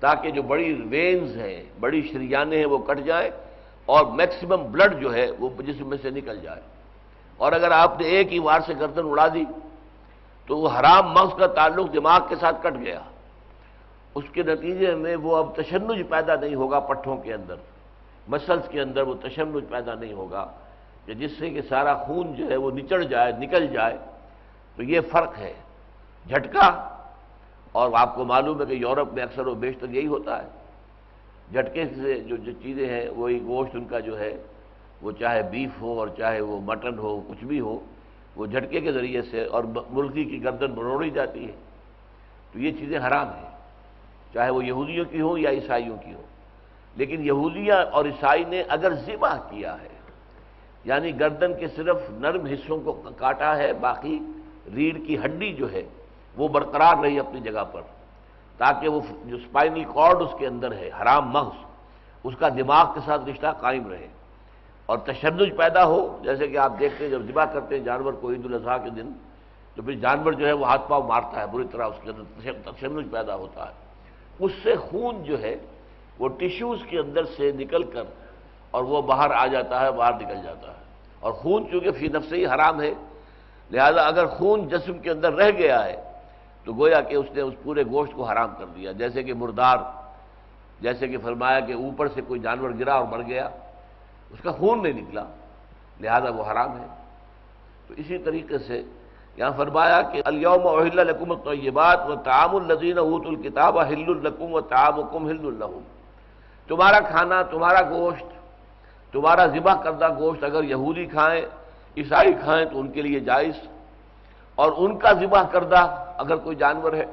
[0.00, 3.30] تاکہ جو بڑی وینز ہیں، بڑی شریانیں ہیں، وہ کٹ جائیں
[3.86, 6.60] اور میکسیمم بلڈ جو ہے، وہ جسم میں سے نکل جائے۔
[7.36, 9.44] اور اگر آپ نے ایک ہی وار سے گردن اڑا دی،
[10.46, 13.00] تو وہ حرام مغز کا تعلق دماغ کے ساتھ کٹ گیا۔
[14.16, 17.54] اس کے نتیجے میں وہ اب تشنج پیدا نہیں ہوگا پٹھوں کے اندر،
[18.28, 20.52] مسلس کے اندر وہ تشنج پیدا نہیں ہوگا،
[21.04, 23.96] کہ جس سے کہ سارا خون جو ہے وہ نچڑ جائے، نکل جائے۔
[24.76, 25.52] تو یہ فرق ہے۔
[26.28, 26.96] جھٹکا،
[27.72, 30.48] اور آپ کو معلوم ہے کہ یورپ میں اکثر و بیشتر یہی ہوتا ہے۔
[31.52, 34.42] جھٹکے سے جو جو چیزیں ہیں، وہی گوشت ان کا جو ہے،
[35.02, 37.78] وہ چاہے بیف ہو اور چاہے وہ مٹن ہو، کچھ بھی ہو،
[38.36, 41.52] وہ جھٹکے کے ذریعے سے اور مرغی کی گردن بروڑی جاتی ہے۔
[42.52, 43.55] تو یہ چیزیں حرام ہیں۔
[44.36, 46.22] چاہے وہ یہودیوں کی ہوں یا عیسائیوں کی ہوں
[46.96, 49.88] لیکن یہودیاں اور عیسائی نے اگر ذبح کیا ہے
[50.84, 54.18] یعنی گردن کے صرف نرم حصوں کو کاٹا ہے، باقی
[54.74, 55.82] ریڑھ کی ہڈی جو ہے
[56.36, 57.82] وہ برقرار رہی اپنی جگہ پر،
[58.58, 61.64] تاکہ وہ جو اسپائنل کارڈ اس کے اندر ہے، حرام مغز،
[62.24, 64.06] اس کا دماغ کے ساتھ رشتہ قائم رہے۔
[64.86, 68.30] اور تشدد پیدا ہو، جیسے کہ آپ دیکھتے ہیں، جب ذبح کرتے ہیں جانور کو
[68.30, 69.12] عید الاضحیٰ کے دن،
[69.74, 72.70] تو پھر جانور جو ہے وہ ہاتھ پاؤں مارتا ہے، بری طرح اس کے اندر
[72.70, 73.85] تشدد پیدا ہوتا ہے۔
[74.38, 75.56] اس سے خون جو ہے
[76.18, 78.02] وہ ٹیشوز کے اندر سے نکل کر
[78.70, 80.82] اور وہ باہر آ جاتا ہے، باہر نکل جاتا ہے۔
[81.20, 82.94] اور خون چونکہ فی نفس ہی حرام ہے،
[83.70, 86.02] لہذا اگر خون جسم کے اندر رہ گیا ہے،
[86.64, 89.76] تو گویا کہ اس نے اس پورے گوشت کو حرام کر دیا۔ جیسے کہ مردار،
[90.80, 93.48] جیسے کہ فرمایا کہ اوپر سے کوئی جانور گرا اور مر گیا،
[94.30, 95.24] اس کا خون نہیں نکلا،
[96.00, 96.86] لہذا وہ حرام ہے۔
[97.88, 98.82] تو اسی طریقے سے
[99.36, 104.60] یہاں فرمایا کہ الیوم اہل الحکومت طیبات و تعام الزین اوت الکتاب ہل الرقم و
[104.60, 105.80] تعام ہل الحم
[106.68, 108.28] تمہارا کھانا، تمہارا گوشت،
[109.12, 111.42] تمہارا ذبح کردہ گوشت اگر یہودی کھائیں،
[111.96, 113.56] عیسائی کھائیں تو ان کے لیے جائز۔
[114.54, 115.82] اور ان کا ذبح کردہ
[116.18, 117.04] اگر کوئی جانور ہے،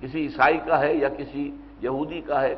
[0.00, 1.50] کسی عیسائی کا ہے یا کسی
[1.80, 2.54] یہودی کا ہے،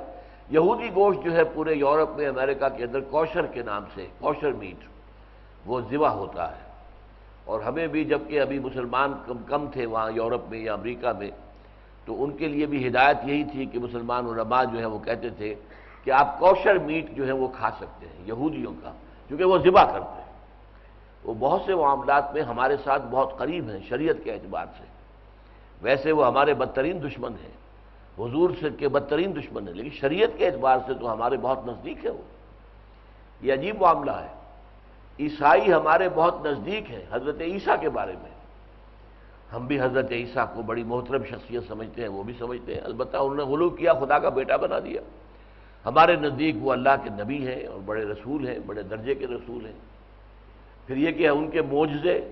[0.50, 4.52] یہودی گوشت جو ہے پورے یورپ میں، امریکہ کے اندر کوشر کے نام سے، کوشر
[4.52, 4.80] میٹ،
[5.66, 6.69] وہ ذبح ہوتا ہے۔
[7.44, 11.30] اور ہمیں بھی جبکہ ابھی مسلمان کم کم تھے وہاں یورپ میں یا امریکہ میں،
[12.04, 15.30] تو ان کے لیے بھی ہدایت یہی تھی کہ مسلمان علماء جو ہے وہ کہتے
[15.30, 15.54] تھے
[16.04, 18.92] کہ آپ کوشر میٹ جو ہے وہ کھا سکتے ہیں، یہودیوں کا،
[19.28, 20.30] کیونکہ وہ ذبح کرتے ہیں۔
[21.24, 24.84] وہ بہت سے معاملات میں ہمارے ساتھ بہت قریب ہیں شریعت کے اعتبار سے۔
[25.82, 27.60] ویسے وہ ہمارے بدترین دشمن ہیں۔
[28.18, 32.04] حضور سے کے بدترین دشمن ہیں، لیکن شریعت کے اعتبار سے تو ہمارے بہت نزدیک
[32.04, 32.22] ہے وہ۔
[33.40, 34.39] یہ عجیب معاملہ ہے۔
[35.20, 38.30] عیسائی ہمارے بہت نزدیک ہیں حضرت عیسیٰ کے بارے میں۔
[39.52, 43.16] ہم بھی حضرت عیسیٰ کو بڑی محترم شخصیت سمجھتے ہیں، وہ بھی سمجھتے ہیں۔ البتہ
[43.16, 45.00] انہوں نے غلو کیا، خدا کا بیٹا بنا دیا۔
[45.86, 49.66] ہمارے نزدیک وہ اللہ کے نبی ہیں اور بڑے رسول ہیں، بڑے درجے کے رسول
[49.66, 49.72] ہیں۔
[50.86, 52.30] پھر یہ کہ ان کے معجزے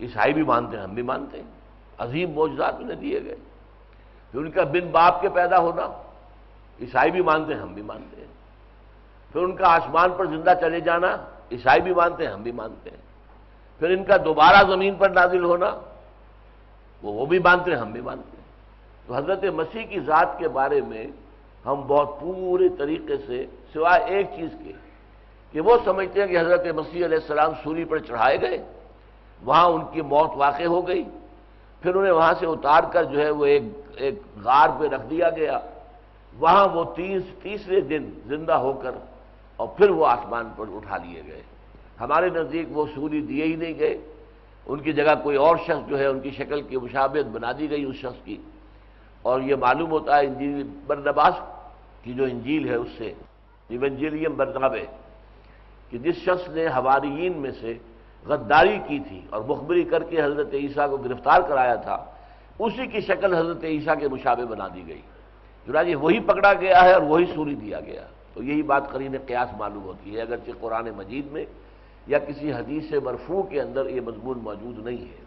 [0.00, 1.50] عیسائی بھی مانتے ہیں، ہم بھی مانتے ہیں۔
[1.98, 3.36] عظیم معجزات انہیں دیے گئے۔
[4.32, 6.02] پھر ان کا بن باپ کے پیدا ہونا،
[6.80, 8.32] عیسائی بھی مانتے ہیں، ہم بھی مانتے ہیں۔
[9.32, 11.16] پھر ان کا آسمان پر زندہ چلے جانا
[11.50, 13.02] عیسائی بھی مانتے ہیں، ہم بھی مانتے ہیں۔
[13.80, 15.70] پھر ان کا دوبارہ زمین پر نازل ہونا،
[17.02, 18.48] وہ وہ بھی مانتے ہیں، ہم بھی مانتے ہیں۔
[19.06, 21.06] تو حضرت مسیح کی ذات کے بارے میں
[21.66, 24.72] ہم بہت پورے طریقے سے سوائے ایک چیز کے،
[25.52, 28.58] کہ وہ سمجھتے ہیں کہ حضرت مسیح علیہ السلام سوری پر چڑھائے گئے،
[29.42, 31.04] وہاں ان کی موت واقع ہو گئی۔
[31.82, 33.62] پھر انہیں وہاں سے اتار کر جو ہے وہ ایک
[33.96, 35.58] ایک غار پہ رکھ دیا گیا۔
[36.38, 38.92] وہاں وہ تیس، تیسرے دن زندہ ہو کر
[39.60, 41.42] اور پھر وہ آسمان پر اٹھا لیے گئے۔
[42.00, 43.98] ہمارے نزدیک وہ سوری دیے ہی نہیں گئے۔
[44.66, 47.70] ان کی جگہ کوئی اور شخص جو ہے ان کی شکل کی مشابت بنا دی
[47.70, 48.36] گئی اس شخص کی۔
[49.22, 51.34] اور یہ معلوم ہوتا ہے انجیل برنباس
[52.02, 53.12] کی جو انجیل ہے اس سے،
[53.68, 54.84] ایونجیلیم برنابے،
[55.90, 57.78] کہ جس شخص نے حواریین میں سے
[58.26, 62.04] غداری کی تھی اور مخبری کر کے حضرت عیسیٰ کو گرفتار کرایا تھا،
[62.58, 65.00] اسی کی شکل حضرت عیسیٰ کے مشابے بنا دی گئی۔
[65.66, 69.50] چنانچہ وہی پکڑا گیا ہے اور وہی سوری دیا گیا۔ تو یہی بات قرین قیاس
[69.58, 71.44] معلوم ہوتی ہے، اگرچہ قرآن مجید میں
[72.06, 75.22] یا کسی حدیث مرفوع کے اندر یہ مضمون موجود نہیں ہے،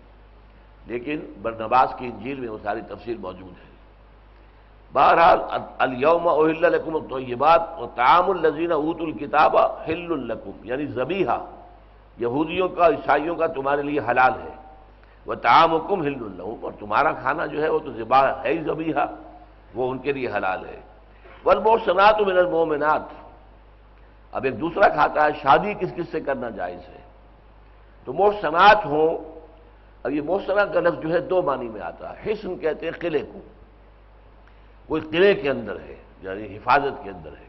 [0.87, 3.71] لیکن برنباس کی انجیل میں وہ ساری تفصیل موجود ہے۔
[4.93, 5.39] بہرحال
[5.79, 9.55] الوم الکم تو یہ بات و تعام الزین اوت الکتاب
[9.87, 11.37] ہل القم یعنی زبیحہ
[12.17, 14.55] یہودیوں کا، عیسائیوں کا تمہارے لیے حلال ہے۔
[15.25, 18.61] وہ تعام حکم ہل الحم اور تمہارا کھانا جو ہے وہ تو ذبا ہے ہی
[18.63, 19.05] زبیحہ
[19.73, 20.79] وہ ان کے لیے حلال ہے۔
[21.45, 21.77] ولبو
[22.25, 23.01] من المومنات
[24.31, 27.01] اب ایک دوسرا کھاتا ہے، شادی کس کس سے کرنا جائز ہے؟
[28.05, 29.39] تو محسنات ہوں،
[30.03, 32.93] اب یہ محسنات کا لفظ جو ہے دو معنی میں آتا ہے۔ حسن کہتے ہیں
[32.99, 33.39] قلعے کو۔
[34.87, 37.45] کوئی قلعے کے اندر ہے یعنی حفاظت کے اندر ہے۔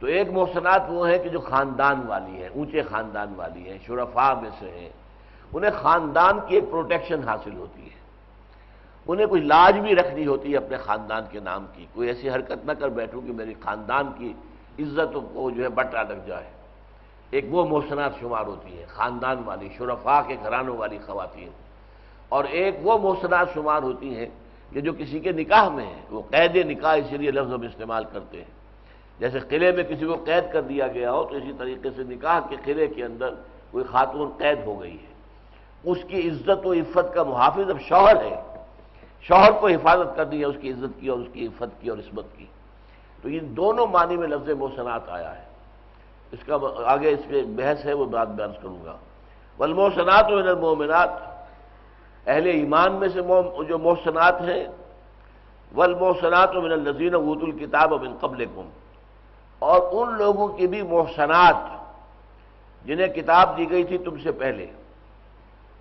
[0.00, 4.34] تو ایک محسنات وہ ہیں کہ جو خاندان والی ہیں، اونچے خاندان والی ہیں شرفا
[4.34, 4.88] میں سے ہیں۔
[5.52, 7.97] انہیں خاندان کی ایک پروٹیکشن حاصل ہوتی ہے۔
[9.08, 12.66] انہیں کوئی لاج بھی رکھنی ہوتی ہے اپنے خاندان کے نام کی۔ کوئی ایسی حرکت
[12.66, 14.32] نہ کر بیٹھوں کہ میری خاندان کی
[14.78, 16.44] عزت کو جو ہے بٹا لگ جائے۔
[17.30, 21.48] ایک وہ محسنات شمار ہوتی ہے خاندان والی، شرفا کے گھرانوں والی خواتین۔
[22.28, 24.26] اور ایک وہ محسنات شمار ہوتی ہیں
[24.72, 28.04] کہ جو کسی کے نکاح میں ہے وہ قید نکاح اسی لیے لفظ ہم استعمال
[28.12, 28.58] کرتے ہیں۔
[29.18, 32.40] جیسے قلعے میں کسی کو قید کر دیا گیا ہو تو اسی طریقے سے نکاح
[32.48, 33.34] کے قلعے کے اندر
[33.70, 35.14] کوئی خاتون قید ہو گئی ہے۔
[35.84, 38.47] اس کی عزت و عفت کا محافظ اب شوہر ہے۔
[39.20, 41.98] شوہر کو حفاظت کرنی ہے، اس کی عزت کی اور اس کی عفت کی اور
[41.98, 42.46] عصمت کی۔
[43.22, 45.44] تو ان دونوں معنی میں لفظ محسنات آیا ہے۔
[46.32, 48.96] اس کا آگے اس پہ بحث ہے، وہ بات بیان کروں گا۔
[49.58, 51.08] والمحسنات و المومنات
[52.26, 53.20] اہل ایمان میں سے
[53.68, 54.66] جو محسنات ہیں۔
[55.74, 58.44] والمحسنات من الزین ووت الکتاب من قبل
[59.58, 61.56] اور ان لوگوں کی بھی محسنات،
[62.84, 64.66] جنہیں کتاب دی گئی تھی تم سے پہلے۔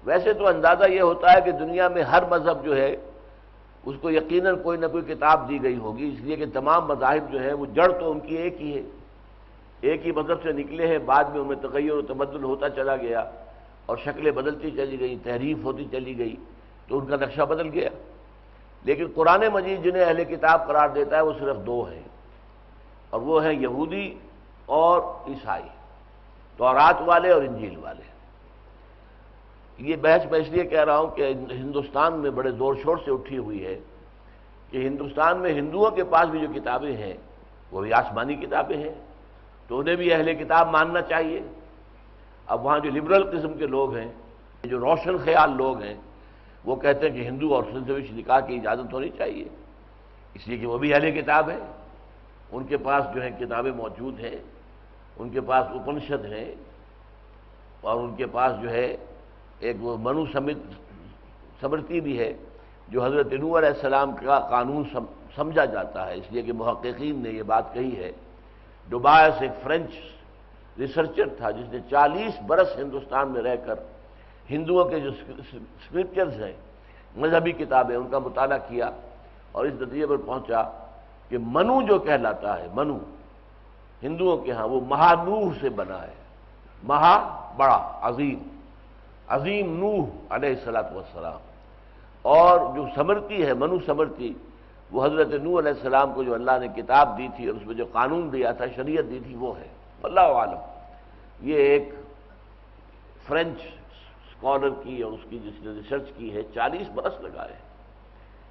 [0.04, 2.96] ویسے تو اندازہ یہ ہوتا ہے کہ دنیا میں ہر مذہب جو ہے
[3.88, 7.32] اس کو یقیناً کوئی نہ کوئی کتاب دی گئی ہوگی، اس لیے کہ تمام مذاہب
[7.32, 8.82] جو ہے وہ جڑ تو ان کی ایک ہی ہے۔
[9.82, 12.96] ایک ہی مذہب سے نکلے ہیں، بعد میں ان میں تغیر و تبدل ہوتا چلا
[12.96, 13.32] گیا
[13.86, 16.36] اور شکلیں بدلتی چلی گئی، تحریف ہوتی چلی گئی،
[16.88, 17.90] تو ان کا نقشہ بدل گیا۔
[18.84, 22.04] لیکن قرآن مجید جنہیں اہل کتاب قرار دیتا ہے، وہ صرف دو ہیں۔
[23.10, 24.16] اور وہ ہیں یہودی
[24.66, 25.68] اور عیسائی
[26.58, 26.64] تو
[27.06, 28.17] والے اور انجیل والے۔
[29.78, 33.12] یہ بحث میں اس لیے کہہ رہا ہوں کہ ہندوستان میں بڑے زور شور سے
[33.12, 33.80] اٹھی ہوئی ہے
[34.70, 37.14] کہ ہندوستان میں ہندوؤں کے پاس بھی جو کتابیں ہیں،
[37.72, 38.94] وہ بھی آسمانی کتابیں ہیں،
[39.68, 41.42] تو انہیں بھی اہل کتاب ماننا چاہیے۔
[42.48, 44.12] اب وہاں جو لبرل قسم کے لوگ ہیں،
[44.64, 45.94] جو روشن خیال لوگ ہیں،
[46.66, 49.46] وہ کہتے ہیں کہ ہندو اور سنسوش نکاح کی اجازت ہونی چاہیے۔
[50.36, 51.58] اس لیے کہ وہ بھی اہل کتاب ہے
[52.52, 54.36] ان کے پاس جو ہے کتابیں موجود ہیں،
[55.18, 56.56] ان کے پاس اپنشد ہیں
[57.82, 58.96] اور ان کے پاس جو ہے
[59.60, 60.60] ایک وہ منو سمت
[61.62, 62.34] سمرتی بھی ہے،
[62.88, 64.84] جو حضرت نو علیہ السلام کا قانون
[65.36, 68.12] سمجھا جاتا ہے۔ اس لیے کہ محققین نے یہ بات کہی ہے۔
[68.90, 69.90] ڈوبایس ایک فرینچ
[70.80, 73.76] ریسرچر تھا، جس نے چالیس برس ہندوستان میں رہ کر
[74.50, 76.54] ہندوؤں کے جو اسکرپچرز ہیں،
[77.16, 78.90] مذہبی کتابیں ان کا مطالعہ کیا
[79.52, 80.62] اور اس نتیجے پر پہنچا
[81.30, 82.98] کہ منو جو کہلاتا ہے، منو
[84.04, 86.14] ہندوؤں کے ہاں وہ مہانوح سے بنا ہے۔
[86.84, 87.14] مہا
[87.58, 88.40] بڑا، عظیم۔
[89.28, 91.40] عظیم نوح علیہ السلاۃ والسلام۔
[92.22, 94.34] اور جو سمرتی ہے، منو سمرتی،
[94.92, 97.76] وہ حضرت نوح علیہ السلام کو جو اللہ نے کتاب دی تھی اور اس میں
[97.76, 99.68] جو قانون دیا تھا، شریعت دی تھی، وہ ہے۔
[100.04, 100.58] اللہ عالم۔
[101.42, 101.94] یہ ایک
[103.28, 107.54] فرینچ اسکالر کی اور اس کی جس نے ریسرچ کی ہے، چالیس برس لگائے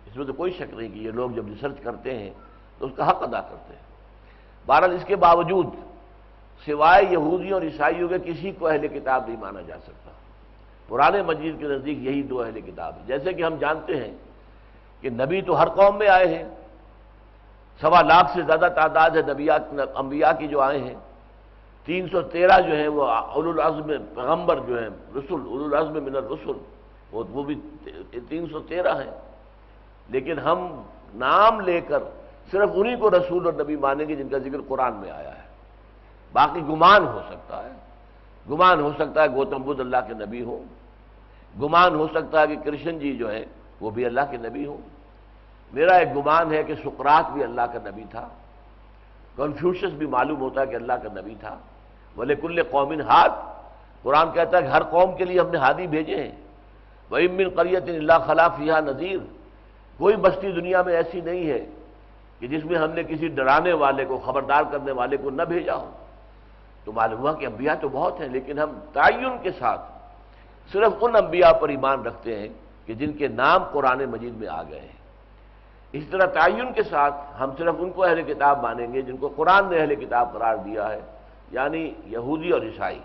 [0.07, 2.31] اس میں تو کوئی شک نہیں کہ یہ لوگ جب ریسرچ کرتے ہیں
[2.79, 3.83] تو اس کا حق ادا کرتے ہیں۔
[4.67, 5.67] بہرحال اس کے باوجود
[6.67, 10.11] سوائے یہودیوں اور عیسائیوں کے کسی کو اہل کتاب نہیں مانا جا سکتا۔
[10.89, 14.15] پرانے مجید کے نزدیک یہی دو اہل کتاب ہیں۔ جیسے کہ ہم جانتے ہیں
[15.01, 16.45] کہ نبی تو ہر قوم میں آئے ہیں۔
[17.81, 19.63] سوا لاکھ سے زیادہ تعداد ہے نبیات
[19.95, 20.95] انبیاء کی جو آئے ہیں۔
[21.85, 26.17] تین سو تیرہ جو ہیں وہ اول العزم پیغمبر جو ہیں، رسول اول العزم من
[26.17, 26.53] الرسل۔
[27.13, 27.61] وہ بھی
[28.29, 29.11] تین سو تیرہ ہیں۔
[30.09, 30.83] لیکن ہم
[31.15, 32.03] نام لے کر
[32.51, 35.43] صرف انہی کو رسول اور نبی مانیں گے جن کا ذکر قرآن میں آیا ہے۔
[36.33, 37.73] باقی گمان ہو سکتا ہے۔
[38.51, 40.63] گمان ہو سکتا ہے گوتم بدھ اللہ کے نبی ہو
[41.63, 43.45] گمان ہو سکتا ہے کہ کرشن جی جو ہے
[43.81, 44.77] وہ بھی اللہ کے نبی ہوں۔
[45.73, 48.29] میرا ایک گمان ہے کہ سکرات بھی اللہ کا نبی تھا۔
[49.37, 51.59] کنفیوشس بھی معلوم ہوتا ہے کہ اللہ کا نبی تھا۔
[52.15, 53.33] بولے کل قومن ہاتھ
[54.03, 56.33] قرآن کہتا ہے کہ ہر قوم کے لیے ہم نے ہادی بھیجے ہیں۔
[57.11, 59.19] وہ امن قریت اللہ خلافیہ نذیر
[59.99, 61.67] کوئی بستی دنیا میں ایسی نہیں ہے
[62.41, 65.75] کہ جس میں ہم نے کسی ڈرانے والے کو، خبردار کرنے والے کو نہ بھیجا
[65.75, 65.91] ہو۔
[66.85, 69.81] تو معلوم ہوا کہ انبیاء تو بہت ہیں، لیکن ہم تعین کے ساتھ
[70.73, 72.49] صرف ان انبیاء پر ایمان رکھتے ہیں
[72.87, 74.97] کہ جن کے نام قرآن مجید میں آ گئے ہیں۔
[75.93, 79.29] اس طرح تعین کے ساتھ ہم صرف ان کو اہل کتاب مانیں گے جن کو
[79.37, 81.01] قرآن نے اہل کتاب قرار دیا ہے
[81.51, 83.01] یعنی یہودی اور عیسائی۔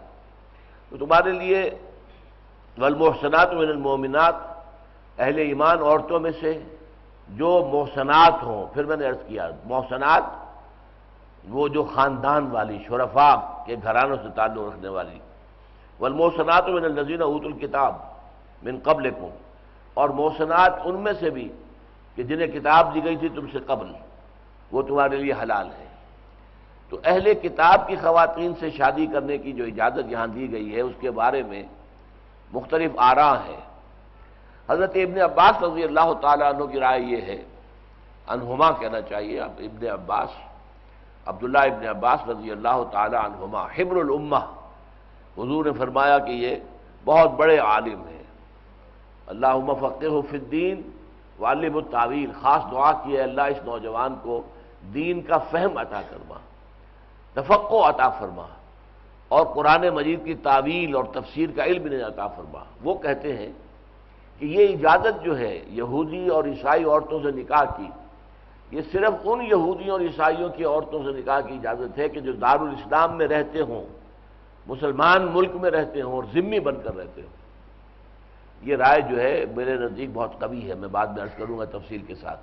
[0.90, 1.70] تو تمہارے لیے
[2.78, 4.36] والمحسنات من المومنات
[5.20, 6.52] اہل ایمان عورتوں میں سے
[7.30, 10.24] جو محسنات ہوں، پھر میں نے عرض کیا، محسنات
[11.50, 13.32] وہ جو خاندان والی شرفا
[13.66, 15.20] کے گھرانوں سے تعلق رکھنے والی۔
[16.02, 17.94] والمحسنات من النزین اوت الکتاب
[18.64, 19.06] من قبل
[19.94, 21.48] اور محسنات ان میں سے بھی
[22.18, 23.88] کہ جنہیں کتاب دی گئی تھی تم سے قبل،
[24.72, 25.88] وہ تمہارے لیے حلال ہے۔
[26.90, 30.82] تو اہل کتاب کی خواتین سے شادی کرنے کی جو اجازت یہاں دی گئی ہے،
[30.82, 31.64] اس کے بارے میں
[32.54, 33.64] مختلف آراہ ہیں۔
[34.70, 37.44] حضرت ابن عباس رضی اللہ تعالیٰ عنہ کی رائے یہ ہے،
[38.28, 40.32] انہما کہنا چاہیے، اب ابن عباس،
[41.26, 44.61] عبداللہ ابن عباس رضی اللہ تعالیٰ عنہما، حبر الامہ۔
[45.38, 46.56] حضور نے فرمایا کہ یہ
[47.06, 48.24] بہت بڑے عالم ہیں۔
[49.28, 50.82] اللہ فقر فی الدین
[51.40, 54.42] والب الطاویل خاص دعا کی ہے اللہ اس نوجوان کو
[54.94, 56.38] دین کا فہم عطا کرما
[57.36, 58.46] تفقو عطا فرما،
[59.32, 63.52] اور قرآن مجید کی تعویل اور تفسیر کا علم نے عطا فرما۔ وہ کہتے ہیں
[64.42, 67.90] کہ یہ اجازت جو ہے یہودی اور عیسائی عورتوں سے نکاح کی،
[68.72, 72.32] یہ صرف ان یہودیوں اور عیسائیوں کی عورتوں سے نکاح کی اجازت ہے کہ جو
[72.44, 73.84] دارالاسلام میں رہتے ہوں
[74.68, 77.40] مسلمان ملک میں رہتے ہوں اور ذمی بن کر رہتے ہوں۔
[78.62, 81.66] یہ رائے جو ہے میرے نزدیک بہت قوی ہے، میں بعد میں عرض کروں گا
[81.66, 82.40] تفصیل کے ساتھ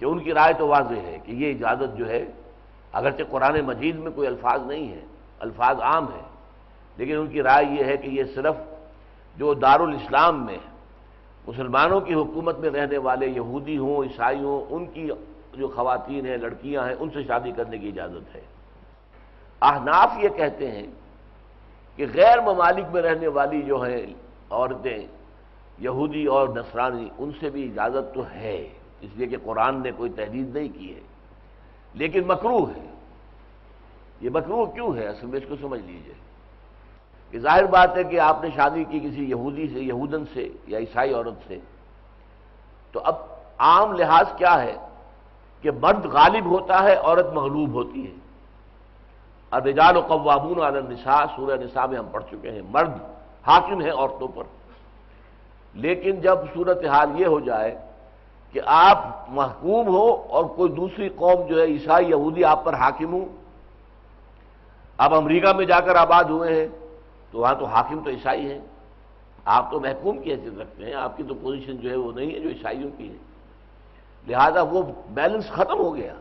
[0.00, 2.24] کہ ان کی رائے تو واضح ہے کہ یہ اجازت جو ہے،
[2.92, 5.04] اگرچہ قرآن مجید میں کوئی الفاظ نہیں ہے،
[5.40, 6.28] الفاظ عام ہیں،
[6.98, 8.56] لیکن ان کی رائے یہ ہے کہ یہ صرف
[9.36, 10.58] جو دارالاسلام میں
[11.48, 15.08] مسلمانوں کی حکومت میں رہنے والے یہودی ہوں، عیسائی ہوں، ان کی
[15.54, 18.40] جو خواتین ہیں، لڑکیاں ہیں، ان سے شادی کرنے کی اجازت ہے۔
[19.62, 20.86] احناف یہ کہتے ہیں
[22.00, 24.06] کہ غیر ممالک میں رہنے والی جو ہیں
[24.50, 24.98] عورتیں،
[25.78, 28.68] یہودی اور نصرانی، ان سے بھی اجازت تو ہے،
[29.00, 31.00] اس لیے کہ قرآن نے کوئی تحریر نہیں کی ہے۔
[31.94, 32.94] لیکن مکرو ہے۔
[34.20, 36.14] یہ مکرو کیوں ہے؟ اصل میں اس کو سمجھ لیجیے۔
[37.30, 40.78] کہ ظاہر بات ہے کہ آپ نے شادی کی کسی یہودی سے، یہودن سے یا
[40.78, 41.58] عیسائی عورت سے،
[42.92, 43.14] تو اب
[43.58, 44.76] عام لحاظ کیا ہے؟
[45.60, 48.19] کہ مرد غالب ہوتا ہے، عورت مغلوب ہوتی ہے۔
[49.50, 52.92] اب رجال و قوابون علی النساء، سورہ نساء میں ہم پڑھ چکے ہیں، مرد
[53.46, 54.42] حاکم ہیں عورتوں پر۔
[55.74, 57.78] لیکن جب صورت حال یہ ہو جائے
[58.52, 63.12] کہ آپ محکوم ہو اور کوئی دوسری قوم جو ہے، عیسائی، یہودی، آپ پر حاکم
[63.12, 63.24] ہوں
[64.98, 66.68] آپ امریکہ میں جا کر آباد ہوئے ہیں،
[67.30, 68.60] تو وہاں تو حاکم تو عیسائی ہیں۔
[69.44, 72.34] آپ تو محکوم کی حیثیت رکھتے ہیں، آپ کی تو پوزیشن جو ہے وہ نہیں
[72.34, 73.16] ہے، جو عیسائیوں کی ہے۔
[74.28, 76.14] لہذا وہ بیلنس ختم ہو گیا۔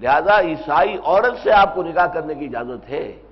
[0.00, 3.22] لہذا عیسائی عورت سے آپ کو نکاح کرنے کی اجازت ہے۔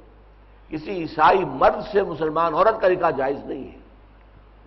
[0.68, 3.79] کسی عیسائی مرد سے مسلمان عورت کا نکاح جائز نہیں ہے۔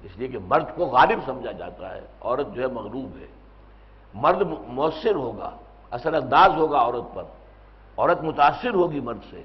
[0.03, 3.25] اس لیے کہ مرد کو غالب سمجھا جاتا ہے، عورت جو ہے مغلوب ہے۔
[4.13, 5.51] مرد مؤثر ہوگا،
[5.91, 7.23] اثر انداز ہوگا عورت پر۔
[7.97, 9.43] عورت متاثر ہوگی مرد سے۔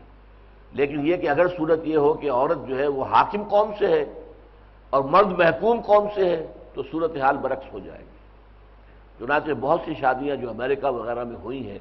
[0.73, 3.87] لیکن یہ کہ اگر صورت یہ ہو کہ عورت جو ہے وہ حاکم قوم سے
[3.87, 4.05] ہے
[4.91, 8.15] اور مرد محکوم قوم سے ہے، تو صورت حال برعکس ہو جائے گی۔
[9.19, 11.79] چنانچہ بہت سی شادیاں جو امریکہ وغیرہ میں ہوئی ہیں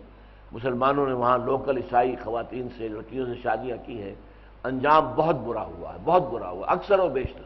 [0.53, 4.15] مسلمانوں نے وہاں لوکل عیسائی خواتین سے، لڑکیوں سے شادیاں کی ہیں۔
[4.63, 7.41] انجام بہت برا ہوا ہے، بہت برا ہوا اکثر و بیشتر۔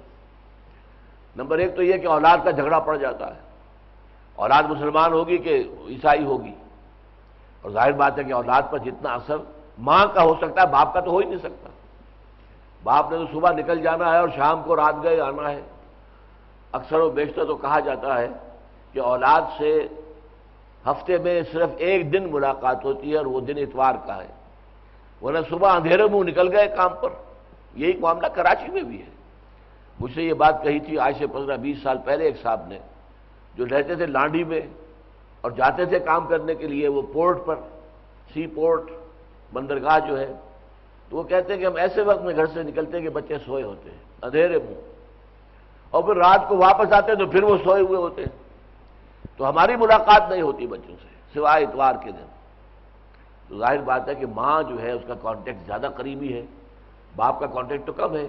[1.36, 3.39] نمبر ایک تو یہ کہ اولاد کا جھگڑا پڑ جاتا ہے۔
[4.36, 6.54] اولاد مسلمان ہوگی کہ عیسائی ہوگی؟
[7.62, 9.36] اور ظاہر بات ہے کہ اولاد پر جتنا اثر،
[9.80, 11.70] ماں کا ہو سکتا ہے، باپ کا تو ہو ہی نہیں سکتا۔
[12.84, 15.62] باپ نے تو صبح نکل جانا ہے اور شام کو رات گئے آنا ہے۔
[16.72, 18.28] اکثر و بیشتر تو کہا جاتا ہے
[18.93, 19.88] کہ اولاد سے
[20.88, 24.28] ہفتے میں صرف ایک دن ملاقات ہوتی ہے اور وہ دن اتوار کا ہے۔
[25.21, 27.10] ورنہ صبح اندھیرے منہ نکل گئے کام پر۔
[27.73, 29.17] یہی معاملہ کراچی میں بھی ہے۔
[30.00, 32.80] مجھ سے یہ بات کہی تھی آج سے پندرہ بیس سال پہلے ایک صاحب نے،
[33.56, 34.62] جو رہتے تھے لانڈی میں
[35.41, 37.56] اور جاتے تھے کام کرنے کے لیے وہ پورٹ پر،
[38.34, 38.82] سی پورٹ،
[39.54, 40.34] بندرگاہ جو ہے۔
[41.10, 43.36] تو وہ کہتے ہیں کہ ہم ایسے وقت میں گھر سے نکلتے ہیں کہ بچے
[43.45, 44.80] سوئے ہوتے ہیں، اندھیرے منہ۔
[45.89, 48.47] اور پھر رات کو واپس آتے ہیں تو پھر وہ سوئے ہوئے ہوتے ہیں۔
[49.38, 52.26] تو ہماری ملاقات نہیں ہوتی بچوں سے، سوائے اتوار کے دن۔
[53.47, 56.45] تو ظاہر بات ہے کہ ماں جو ہے، اس کا کانٹیکٹ زیادہ قریبی ہے۔
[57.15, 58.28] باپ کا کانٹیکٹ تو کم ہے۔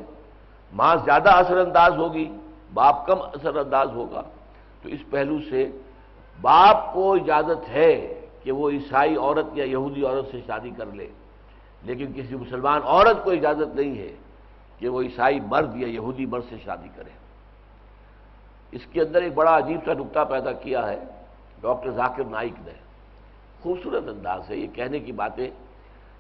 [0.73, 2.37] ماں زیادہ اثر انداز ہوگی،
[2.75, 4.23] باپ کم اثر انداز ہوگا۔
[4.83, 5.71] تو اس پہلو سے
[6.41, 11.09] باپ کو اجازت ہے کہ وہ عیسائی عورت یا یہودی عورت سے شادی کر لے۔
[11.83, 14.17] لیکن کسی مسلمان عورت کو اجازت نہیں ہے
[14.79, 17.28] کہ وہ عیسائی مرد یا یہودی مرد سے شادی کرے۔
[18.73, 21.05] اس کے اندر ایک بڑا عجیب سا نقطہ پیدا کیا ہے،
[21.61, 22.73] ڈاکٹر ذاکر نائک نے۔
[23.63, 25.51] خوبصورت انداز ہے یہ کہنے کی باتیں،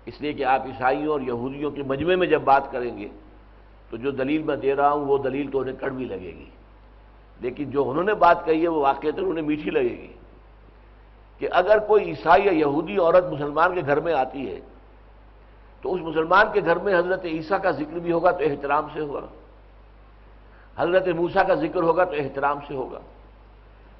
[0.06, 3.08] اس لیے کہ آپ عیسائیوں اور یہودیوں کے مجمع میں جب بات کریں گے،
[3.90, 6.50] تو جو دلیل میں دے رہا ہوں، وہ دلیل تو انہیں کڑوی لگے گی۔
[7.40, 10.12] لیکن جو انہوں نے بات کہی ہے، وہ واقعات انہیں میٹھی لگے گی۔
[11.38, 14.60] کہ اگر کوئی عیسائی یا یہودی عورت مسلمان کے گھر میں آتی ہے،
[15.82, 19.00] تو اس مسلمان کے گھر میں حضرت عیسیٰ کا ذکر بھی ہوگا تو احترام سے
[19.00, 19.20] ہوگا
[20.78, 22.98] حضرت موسا کا ذکر ہوگا تو احترام سے ہوگا۔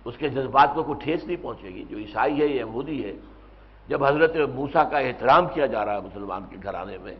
[0.05, 3.13] اس کے جذبات کو کوئی ٹھیس نہیں پہنچے گی۔ جو عیسائی ہے یا یہودی ہے۔
[3.89, 7.15] جب حضرت موسا کا احترام کیا جا رہا ہے مسلمان کے گھرانے میں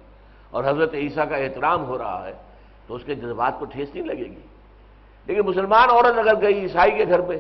[0.51, 2.33] اور حضرت عیسیٰ کا احترام ہو رہا ہے،
[2.87, 4.41] تو اس کے جذبات کو ٹھیس نہیں لگے گی۔
[5.27, 7.39] لیکن مسلمان عورت اگر گئی عیسائی کے گھر میں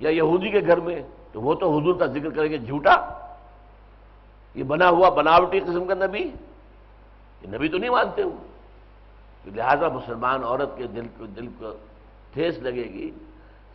[0.00, 3.26] یا یہودی کے گھر میں، تو وہ تو حضور کا ذکر کریں گے، جھوٹا۔
[4.54, 6.22] یہ بنا ہوا بناوٹی قسم کا نبی۔
[7.42, 8.51] یہ نبی تو نہیں مانتے ہوں
[9.46, 11.72] لہذا مسلمان عورت کے دل کو دل کو
[12.32, 13.10] ٹھیس لگے گی،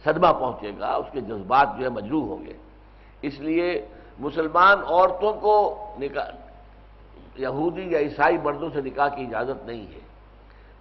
[0.04, 2.54] صدمہ پہنچے گا، اس کے جذبات جو ہے مجروح ہوں گے۔
[3.22, 3.86] اس لیے
[4.20, 5.56] مسلمان عورتوں کو
[6.00, 6.30] نکاح
[7.38, 10.00] یہودی یا عیسائی مردوں سے نکاح کی اجازت نہیں ہے۔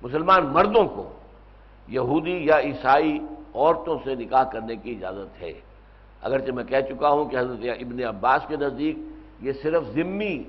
[0.02, 1.12] مسلمان مردوں کو
[1.88, 3.18] یہودی یا عیسائی
[3.54, 5.52] عورتوں سے نکاح کرنے کی اجازت ہے۔
[6.22, 8.96] اگرچہ میں کہہ چکا ہوں کہ حضرت ابن عباس کے نزدیک
[9.40, 10.42] یہ صرف ذمی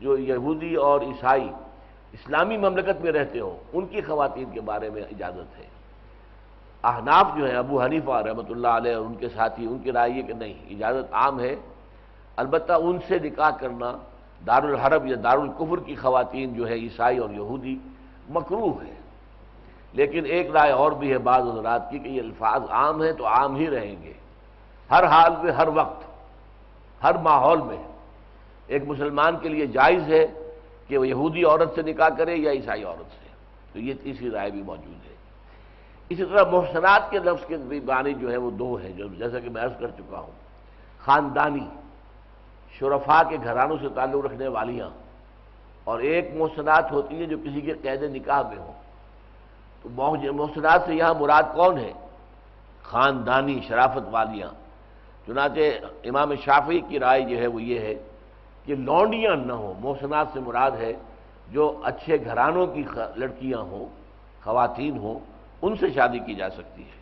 [0.00, 1.48] جو یہودی اور عیسائی
[2.16, 5.64] اسلامی مملکت میں رہتے ہوں، ان کی خواتین کے بارے میں اجازت ہے۔
[6.84, 10.10] احناف جو ہے ابو حنیفہ رحمۃ اللہ علیہ اور ان کے ساتھی، ان کی رائے
[10.10, 11.54] یہ کہ نہیں، اجازت عام ہے۔
[12.36, 13.92] البتہ ان سے نکاح کرنا
[14.46, 17.76] دار الحرب یا دارالقفر کی خواتین جو ہے عیسائی اور یہودی
[18.28, 18.94] مکروح ہے۔
[19.92, 23.26] لیکن ایک رائے اور بھی ہے بعض حضرات کی کہ یہ الفاظ عام ہیں تو
[23.26, 24.12] عام ہی رہیں گے۔
[24.90, 26.04] ہر حال میں، ہر وقت،
[27.04, 27.82] ہر ماحول میں
[28.66, 30.26] ایک مسلمان کے لیے جائز ہے
[30.88, 33.28] کہ وہ یہودی عورت سے نکاح کرے یا عیسائی عورت سے۔
[33.72, 35.16] تو یہ تیسری رائے بھی موجود ہے۔
[36.08, 39.38] اسی طرح محسنات کے لفظ کے بھی بانی جو ہے وہ دو ہیں، جو جیسا
[39.38, 40.30] کہ میں عرض کر چکا ہوں۔
[41.04, 41.68] خاندانی
[42.78, 44.90] شرفا کے گھرانوں سے تعلق رکھنے والیاں۔
[45.84, 48.72] اور ایک محسنات ہوتی ہیں جو کسی کے قید نکاح میں ہوں
[49.82, 49.88] تو
[50.32, 51.92] محسنات سے یہاں مراد کون ہے؟
[52.82, 54.48] خاندانی شرافت والیاں۔
[55.26, 55.60] چنانچہ
[56.04, 57.94] امام شافی کی رائے جو ہے وہ یہ ہے
[58.66, 60.92] کہ لونڈیاں نہ ہوں۔ محسنات سے مراد ہے
[61.52, 62.82] جو اچھے گھرانوں کی
[63.16, 63.86] لڑکیاں ہوں،
[64.44, 65.18] خواتین ہوں،
[65.62, 66.96] ان سے شادی کی جا سکتی ہے۔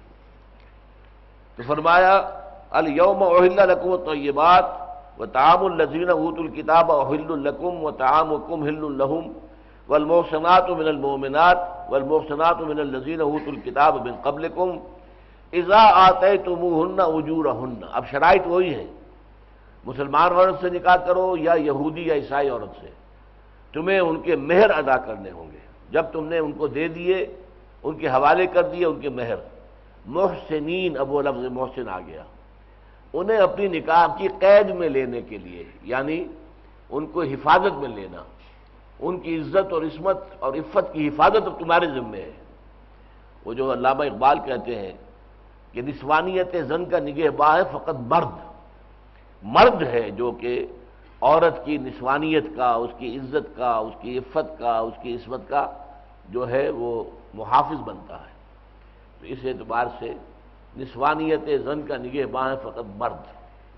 [1.57, 2.15] تو فرمایا
[2.71, 4.65] الوم اہل القم تو یہ بات
[5.19, 9.27] و تعام الزین اوت الکتاب اہل القم و تعام و کم ہل الحم
[9.89, 11.59] و المحسنات من المومنات
[11.89, 14.71] و المحسنات من الزین اوت الکتاب بن قبل کم
[15.53, 17.45] ازا آتے تم ہن اجور
[17.93, 18.87] اب شرائط وہی ہیں۔
[19.87, 22.89] مسلمان عورت سے نکاح کرو یا یہودی یا عیسائی عورت سے۔
[23.73, 25.59] تمہیں ان کے مہر ادا کرنے ہوں گے۔
[25.91, 27.27] جب تم نے ان کو دے دیے،
[27.83, 29.35] ان کے حوالے کر دیے ان کے مہر۔
[30.07, 32.23] محسنین، اب وہ لفظ محسن آ گیا۔
[33.13, 36.25] انہیں اپنی نکاح کی قید میں لینے کے لیے یعنی
[36.91, 38.23] ان کو حفاظت میں لینا۔
[39.01, 42.33] ان کی عزت اور عصمت اور عفت کی حفاظت اب تمہارے ذمے ہے۔
[43.45, 44.93] وہ جو علامہ اقبال کہتے ہیں
[45.73, 48.54] کہ نسوانیت زن کا نگہ باہ ہے، فقط مرد۔
[49.45, 50.67] مرد ہے جو کہ
[51.21, 55.41] عورت کی نسوانیت کا، اس کی عزت کا، اس کی عفت کا، اس کی عصمت
[55.49, 55.73] کا
[56.29, 58.35] جو ہے وہ محافظ بنتا ہے۔
[59.21, 60.15] تو اس اعتبار سے
[60.77, 63.17] نسوانیت زن کا نگہ باں ہے فقط مرد۔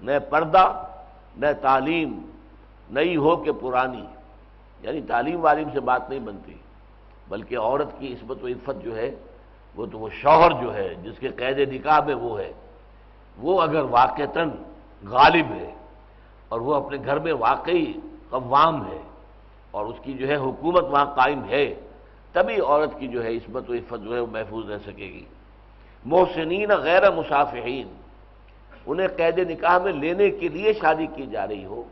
[0.02, 0.86] نہ پردہ،
[1.36, 2.20] نہ تعلیم،
[2.90, 4.04] نئی ہو کہ پرانی۔
[4.82, 6.54] یعنی تعلیم والیم سے بات نہیں بنتی،
[7.28, 9.14] بلکہ عورت کی عصمت و عفت جو ہے،
[9.76, 12.52] وہ تو وہ شوہر جو ہے، جس کے قید نکاح میں وہ ہے۔
[13.38, 14.50] وہ اگر واقعتاً
[15.04, 15.72] غالب ہے
[16.48, 17.92] اور وہ اپنے گھر میں واقعی
[18.30, 19.02] قوام ہے
[19.70, 21.74] اور اس کی جو ہے حکومت وہاں قائم ہے،
[22.32, 25.24] تبھی عورت کی جو ہے عصمت و عفت جو ہے وہ محفوظ رہ سکے گی۔
[26.04, 27.88] محسنین غیر مسافرین
[28.86, 31.82] انہیں قید نکاح میں لینے کے لیے شادی کی جا رہی ہو،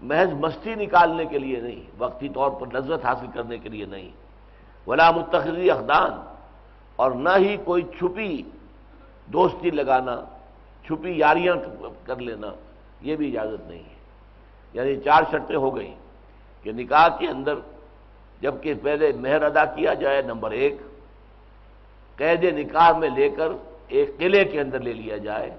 [0.00, 4.10] محض مستی نکالنے کے لیے نہیں، وقتی طور پر لذت حاصل کرنے کے لیے نہیں۔
[4.86, 6.12] ولا متخذی اخدان
[6.96, 8.42] اور نہ ہی کوئی چھپی
[9.32, 10.16] دوستی لگانا۔
[10.86, 11.54] چھپی یاریاں
[12.06, 12.50] کر لینا،
[13.00, 13.94] یہ بھی اجازت نہیں ہے۔
[14.74, 15.94] یعنی چار شرطیں ہو گئیں
[16.62, 17.54] کہ نکاح کے اندر
[18.40, 20.76] جبکہ پہلے مہر ادا کیا جائے، نمبر ایک،
[22.16, 23.50] قید نکاح میں لے کر
[23.88, 25.50] ایک قلعے کے اندر لے لیا جائے،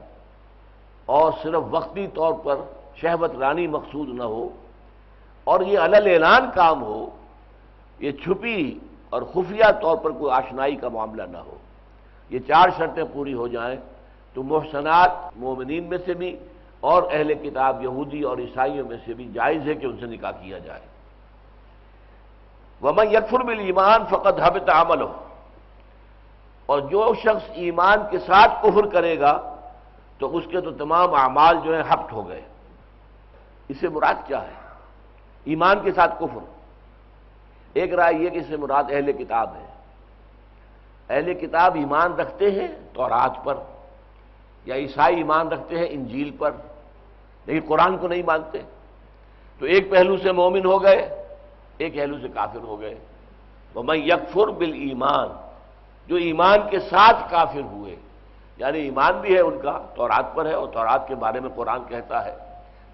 [1.06, 2.56] اور صرف وقتی طور پر
[2.96, 4.48] شہبت رانی مقصود نہ ہو،
[5.44, 7.10] اور یہ علل اعلان کام ہو،
[8.00, 11.58] یہ چھپی اور خفیہ طور پر کوئی آشنائی کا معاملہ نہ ہو۔
[12.30, 13.78] یہ چار شرطیں پوری ہو جائیں۔
[14.38, 16.36] تو محسنات مومنین میں سے بھی
[16.80, 20.32] اور اہل کتاب یہودی اور عیسائیوں میں سے بھی جائز ہے کہ ان سے نکاح
[20.32, 20.82] کیا جائے۔
[22.82, 25.14] وہ میں یکفر بل ایمان فقط حب تعمل ہو
[26.66, 29.56] اور جو شخص ایمان کے ساتھ کفر کرے گا
[30.18, 32.42] تو اس کے تو تمام اعمال جو ہیں ہفت ہو گئے۔
[33.68, 34.54] اسے مراد کیا ہے؟
[35.44, 36.46] ایمان کے ساتھ کفر۔
[37.74, 39.66] ایک رائے یہ کہ اسے مراد اہل کتاب ہے۔
[41.10, 43.56] اہل کتاب ایمان رکھتے ہیں تورات پر۔
[44.68, 46.52] یا عیسائی ایمان رکھتے ہیں انجیل پر،
[47.46, 48.60] لیکن قرآن کو نہیں مانتے۔
[49.60, 51.26] تو ایک پہلو سے مومن ہو گئے،
[51.78, 52.96] ایک پہلو سے کافر ہو گئے۔
[53.74, 55.28] وہ میں یکفر بل ایمان
[56.08, 57.96] جو ایمان کے ساتھ کافر ہوئے
[58.58, 61.80] یعنی ایمان بھی ہے ان کا، تورات پر ہے اور تورات کے بارے میں قرآن
[61.88, 62.36] کہتا ہے۔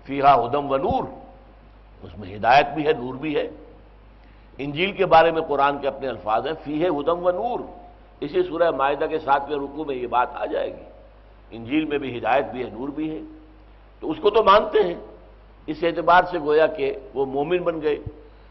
[0.05, 1.03] فیحا ہدم و نور،
[2.03, 3.47] اس میں ہدایت بھی ہے، نور بھی ہے۔
[4.57, 7.59] انجیل کے بارے میں قرآن کے اپنے الفاظ ہیں فی ہے ہدم و نور۔
[8.19, 10.92] اسی سورہ معاہدہ کے ساتویں رکوع میں یہ بات آ جائے گی۔
[11.55, 13.21] انجیل میں بھی ہدایت بھی ہے، نور بھی ہے۔
[13.99, 14.95] تو اس کو تو مانتے ہیں۔
[15.67, 17.97] اس اعتبار سے گویا کہ وہ مومن بن گئے۔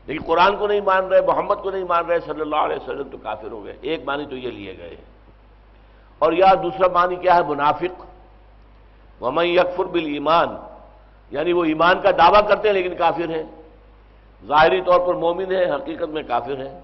[0.06, 3.08] لیکن قرآن کو نہیں مان رہے، محمد کو نہیں مان رہے، صلی اللہ علیہ وسلم
[3.10, 5.12] تو کافر ہو گئے۔ ایک معنی تو یہ لیے گئے۔ ہیں
[6.18, 8.06] اور یا دوسرا معنی کیا ہے؟ منافق۔
[9.22, 10.48] ومن یکفر بل ایمان
[11.30, 13.42] یعنی وہ ایمان کا دعویٰ کرتے ہیں لیکن کافر ہیں۔
[14.46, 16.80] ظاہری طور پر مومن ہے حقیقت میں کافر ہیں۔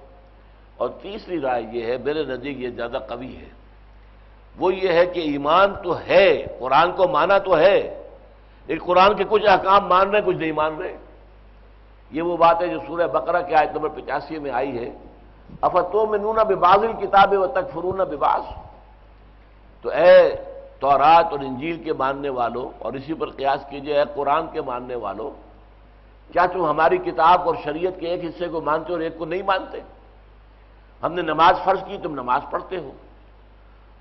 [0.77, 3.49] اور تیسری رائے یہ ہے، میرے نزدیک یہ زیادہ قوی ہے۔
[4.59, 7.79] وہ یہ ہے کہ ایمان تو ہے، قرآن کو مانا تو ہے،
[8.67, 10.97] لیکن قرآن کے کچھ احکام مان رہے ہیں، کچھ نہیں مان رہے۔
[12.11, 14.91] یہ وہ بات ہے جو سورہ بقرہ کے آیت نمبر پچاسی میں آئی ہے۔
[15.63, 18.45] افتو میں نونا ببازل کتابیں و تک فرون بباس
[19.83, 20.35] تو اے
[20.81, 24.95] تورات اور انجیل کے ماننے والوں اور اسی پر قیاس کیجیے، اے قرآن کے ماننے
[24.95, 25.31] والوں
[26.33, 29.43] کیا تم ہماری کتاب اور شریعت کے ایک حصے کو مانتے اور ایک کو نہیں
[29.43, 29.81] مانتے؟
[31.03, 32.91] ہم نے نماز فرض کی، تم نماز پڑھتے ہو۔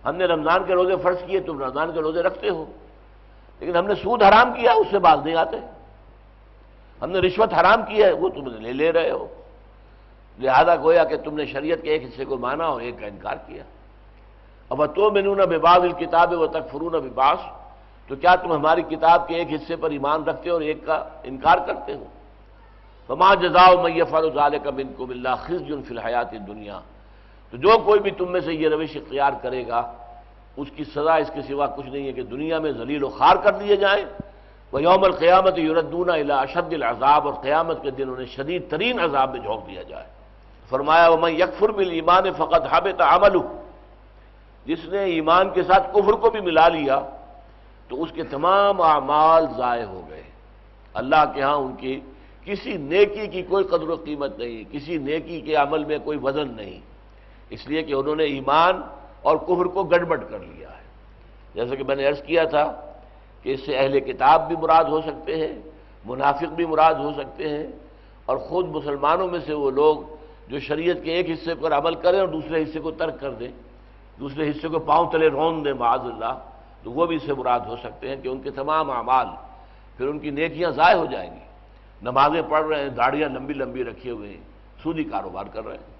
[0.07, 2.65] ہم نے رمضان کے روزے فرض کیے، تم رمضان کے روزے رکھتے ہو۔
[3.59, 5.57] لیکن ہم نے سود حرام کیا، اس سے باز نہیں آتے۔
[7.01, 9.27] ہم نے رشوت حرام کی ہے، وہ تم لے لے رہے ہو۔
[10.39, 13.35] لہذا گویا کہ تم نے شریعت کے ایک حصے کو مانا اور ایک کا انکار
[13.47, 13.63] کیا۔
[14.69, 17.39] اب تو میں نہ بباز الکتاب و تک فرون بباس
[18.07, 21.03] تو کیا تم ہماری کتاب کے ایک حصے پر ایمان رکھتے ہو اور ایک کا
[21.23, 22.03] انکار کرتے ہو؟
[23.07, 26.79] فما جزاؤ میں فروزال کا بن کو بلّہ خز فی الحیات دنیا
[27.51, 29.81] تو جو کوئی بھی تم میں سے یہ روش اختیار کرے گا،
[30.57, 33.35] اس کی سزا اس کے سوا کچھ نہیں ہے کہ دنیا میں ذلیل و خار
[33.43, 34.05] کر دیے جائیں۔
[34.71, 39.31] وہ یوم القیامت یوردون الا اشد العذاب، اور قیامت کے دن انہیں شدید ترین عذاب
[39.31, 40.07] میں جھونک دیا جائے۔
[40.69, 43.37] فرمایا وہ میں یکفر بل ایمان فقط حاب تعمل
[44.65, 46.99] جس نے ایمان کے ساتھ کفر کو بھی ملا لیا،
[47.89, 50.23] تو اس کے تمام اعمال ضائع ہو گئے۔
[50.95, 51.99] اللہ کے ہاں ان کی
[52.45, 56.51] کسی نیکی کی کوئی قدر و قیمت نہیں، کسی نیکی کے عمل میں کوئی وزن
[56.55, 56.79] نہیں۔
[57.49, 58.81] اس لیے کہ انہوں نے ایمان
[59.21, 60.85] اور کفر کو گڑبڑ کر لیا ہے۔
[61.53, 62.65] جیسا کہ میں نے عرض کیا تھا
[63.43, 65.53] کہ اس سے اہل کتاب بھی مراد ہو سکتے ہیں،
[66.05, 67.67] منافق بھی مراد ہو سکتے ہیں
[68.25, 69.95] اور خود مسلمانوں میں سے وہ لوگ
[70.47, 73.51] جو شریعت کے ایک حصے پر عمل کریں اور دوسرے حصے کو ترک کر دیں،
[74.19, 76.33] دوسرے حصے کو پاؤں تلے رون دیں، معاذ اللہ،
[76.83, 79.27] تو وہ بھی اس سے مراد ہو سکتے ہیں کہ ان کے تمام اعمال
[79.97, 81.45] پھر ان کی نیکیاں ضائع ہو جائیں گی۔
[82.01, 84.43] نمازیں پڑھ رہے ہیں، داڑیاں لمبی لمبی رکھے ہوئے ہیں،
[84.83, 85.96] سودی کاروبار کر رہے ہیں۔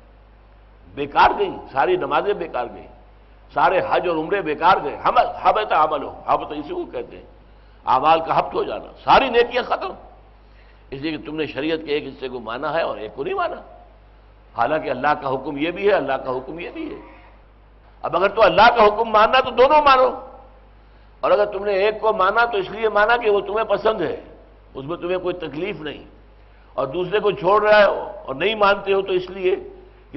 [0.98, 2.88] بیکار گئی، ساری نمازیں بیکار گئیں
[3.54, 4.98] سارے حج اور عمرے بیکار گئے
[5.44, 7.26] حبت عمل ہو حبت اسی کو کہتے ہیں،
[7.86, 9.90] اعمال کا ہفت ہو جانا، ساری نیکیاں ختم۔
[10.92, 13.24] اس لیے کہ تم نے شریعت کے ایک حصے کو مانا ہے اور ایک کو
[13.24, 13.56] نہیں مانا۔
[14.58, 17.00] حالانکہ اللہ کا حکم یہ بھی ہے، اللہ کا حکم یہ بھی ہے۔
[18.02, 20.10] اب اگر تو اللہ کا حکم ماننا تو دونوں مانو۔
[21.20, 24.02] اور اگر تم نے ایک کو مانا تو اس لیے مانا کہ وہ تمہیں پسند
[24.02, 24.22] ہے،
[24.74, 26.04] اس میں تمہیں کوئی تکلیف نہیں۔
[26.74, 27.86] اور دوسرے کو چھوڑ رہا ہے
[28.26, 29.56] اور نہیں مانتے ہو تو اس لیے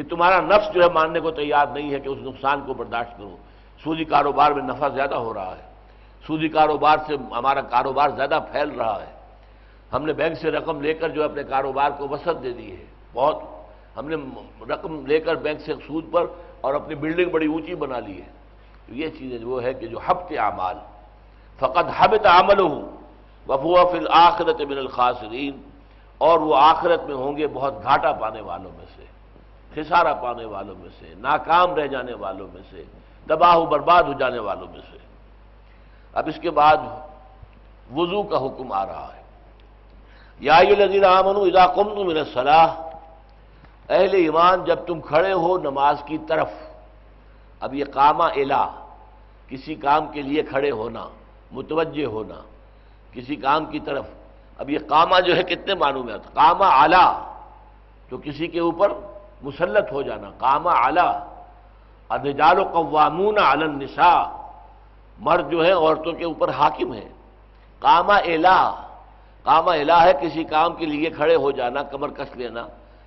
[0.01, 3.17] کہ تمہارا نفس جو ہے ماننے کو تیار نہیں ہے کہ اس نقصان کو برداشت
[3.17, 3.37] کرو۔
[3.85, 5.63] سودی کاروبار میں نفع زیادہ ہو رہا ہے۔
[6.27, 9.13] سودی کاروبار سے ہمارا کاروبار زیادہ پھیل رہا ہے۔
[9.93, 12.85] ہم نے بینک سے رقم لے کر جو اپنے کاروبار کو وسعت دے دی ہے۔
[13.13, 13.37] بہت
[13.97, 14.17] ہم نے
[14.73, 16.27] رقم لے کر بینک سے سود پر
[16.61, 18.29] اور اپنی بلڈنگ بڑی اونچی بنا لی ہے۔
[18.87, 20.77] تو یہ چیزیں وہ ہے کہ جو ہفتے اعمال
[21.59, 22.83] فقط حبت عمل ہوں
[23.49, 25.61] وفوا فل آخرت من الخاصرین
[26.19, 29.20] اور وہ آخرت میں ہوں گے بہت گھاٹا پانے والوں میں سے۔
[29.75, 32.85] خسارہ پانے والوں میں سے، ناکام رہ جانے والوں میں سے،
[33.27, 34.99] تباہ و برباد ہو جانے والوں میں سے۔
[36.13, 36.77] اب اس کے بعد
[37.97, 39.23] وضو کا حکم آ رہا ہے۔
[40.41, 42.71] یا لذیر امن اذا قمتم من الصلاح
[43.89, 46.51] اہل ایمان، جب تم کھڑے ہو نماز کی طرف،
[47.61, 48.67] اب یہ کامہ الا
[49.49, 51.09] کسی کام کے لیے کھڑے ہونا،
[51.53, 52.41] متوجہ ہونا،
[53.13, 54.07] کسی کام کی طرف،
[54.59, 57.11] اب یہ کامہ جو ہے کتنے معنوں میں آتا اعلیٰ
[58.09, 58.93] تو کسی کے اوپر
[59.43, 61.13] مسلط ہو جانا کامہ اعلیٰ
[62.11, 64.21] ادجال و قوامون علی النساء،
[65.19, 67.09] مرد جو ہے عورتوں کے اوپر حاکم ہے
[67.83, 68.59] کامہ الا
[69.47, 72.63] کامہ الا ہے کسی کام کے لیے کھڑے ہو جانا، کمر کس لینا،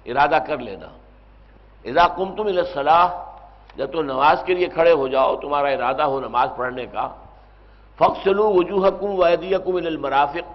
[0.05, 0.89] ارادہ کر لینا۔
[1.85, 3.07] اذا کم تم الصلاح
[3.77, 7.05] جب تم نماز کے لیے کھڑے ہو جاؤ، تمہارا ارادہ ہو نماز پڑھنے کا
[7.99, 9.57] فخصلو وجوہ کم ویدیہ
[9.87, 10.47] المرافق،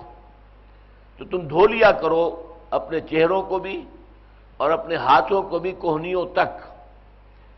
[1.20, 2.24] تو تم دھو لیا کرو
[2.70, 3.76] اپنے چہروں کو بھی
[4.58, 6.68] اور اپنے ہاتھوں کو بھی کوہنیوں تک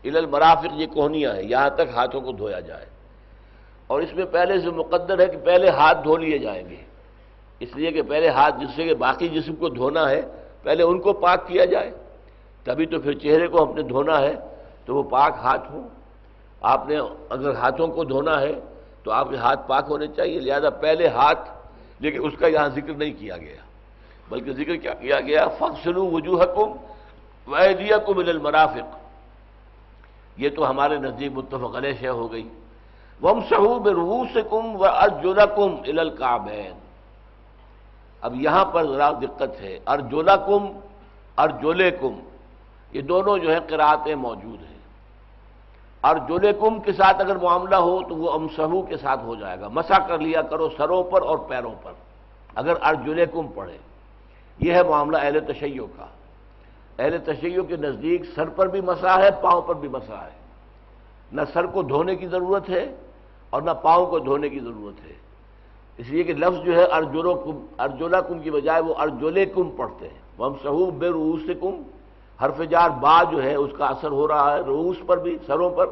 [0.04, 2.86] ال المرافق یہ کوہنیاں ہیں، یہاں تک ہاتھوں کو دھویا جائے۔
[3.86, 6.76] اور اس میں پہلے سے مقدر ہے کہ پہلے ہاتھ دھو لیے جائیں گے۔
[7.60, 10.22] اس لیے کہ پہلے ہاتھ جس سے کہ باقی جسم کو دھونا ہے،
[10.62, 11.90] پہلے ان کو پاک کیا جائے۔
[12.64, 14.34] تبھی تو پھر چہرے کو ہم نے دھونا ہے،
[14.84, 15.88] تو وہ پاک ہاتھ ہوں۔
[16.60, 16.96] آپ نے
[17.30, 18.52] اگر ہاتھوں کو دھونا ہے،
[19.02, 21.50] تو آپ کے ہاتھ پاک ہونے چاہیے، لہذا پہلے ہاتھ،
[22.00, 23.69] لیکن اس کا یہاں ذکر نہیں کیا گیا۔
[24.30, 26.70] بلکہ ذکر کیا کیا گیا فخصلو وجوہ کم
[27.52, 28.88] ویدیا کم المرافق۔
[30.36, 32.48] یہ تو ہمارے نزدیک متفق علیہ شہ ہو گئی۔
[33.22, 36.78] وم شہوب روس کم و ارجولا کم الکابین
[38.20, 40.62] اب یہاں پر ذرا دقت ہے۔ ارجولا کم
[41.36, 42.14] ارجولے کم
[42.92, 44.78] یہ دونوں جو ہے قرآتیں موجود ہیں۔
[46.02, 49.68] ارجولے کم کے ساتھ اگر معاملہ ہو تو وہ امسہو کے ساتھ ہو جائے گا۔
[49.68, 51.92] مسا کر لیا کرو سروں پر اور پیروں پر۔
[52.54, 53.78] اگر ارجولے کم پڑھے
[54.60, 56.06] یہ ہے معاملہ اہل تشیع کا۔
[56.98, 60.40] اہل تشیع کے نزدیک سر پر بھی مسا ہے، پاؤں پر بھی مسا ہے۔
[61.32, 62.94] نہ سر کو دھونے کی ضرورت ہے
[63.50, 65.12] اور نہ پاؤں کو دھونے کی ضرورت ہے۔
[65.98, 69.70] اس لیے کہ لفظ جو ہے ارجولو کم ارجولا کم کی بجائے وہ ارجولے کم
[69.76, 71.82] پڑھتے ہیں۔ وہ ہم سہو بے روس سے کم
[72.44, 75.70] حرف جار با جو ہے، اس کا اثر ہو رہا ہے روس پر بھی، سروں
[75.70, 75.86] پر۔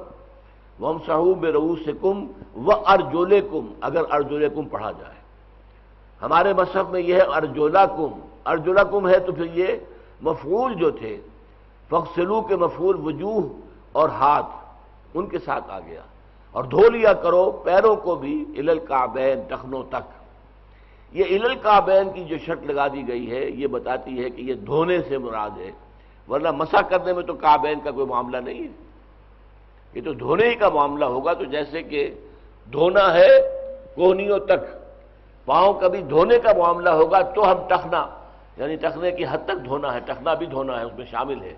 [0.78, 5.14] وہ ہم سہو بے روس سے کم و ارجولے کم اگر ارجولے کم پڑھا جائے۔
[6.22, 9.66] ہمارے مصحف میں یہ ہے ارجولا کم ارجولا کم ہے تو پھر یہ
[10.20, 11.20] مفعول جو تھے
[11.91, 13.41] فخسلو کے مفعول وجوہ
[13.93, 14.47] اور ہاتھ،
[15.14, 16.01] ان کے ساتھ آ گیا۔
[16.51, 20.18] اور دھو لیا کرو پیروں کو بھی الل کابین ٹخنوں تک۔
[21.12, 24.55] یہ الل کابین کی جو شرط لگا دی گئی ہے، یہ بتاتی ہے کہ یہ
[24.55, 25.70] دھونے سے مراد ہے۔
[26.28, 28.84] ورنہ مسا کرنے میں تو کابین کا کوئی معاملہ نہیں ہے۔
[29.95, 32.14] یہ تو دھونے ہی کا معاملہ ہوگا، تو جیسے کہ
[32.72, 33.28] دھونا ہے
[33.95, 34.89] کوہنیوں تک۔
[35.45, 38.07] پاؤں کبھی دھونے کا معاملہ ہوگا تو ہم ٹخنا۔
[38.59, 41.54] یعنی ٹخنے کی حد تک دھونا ہے، ٹخنا بھی دھونا ہے، اس میں شامل ہے۔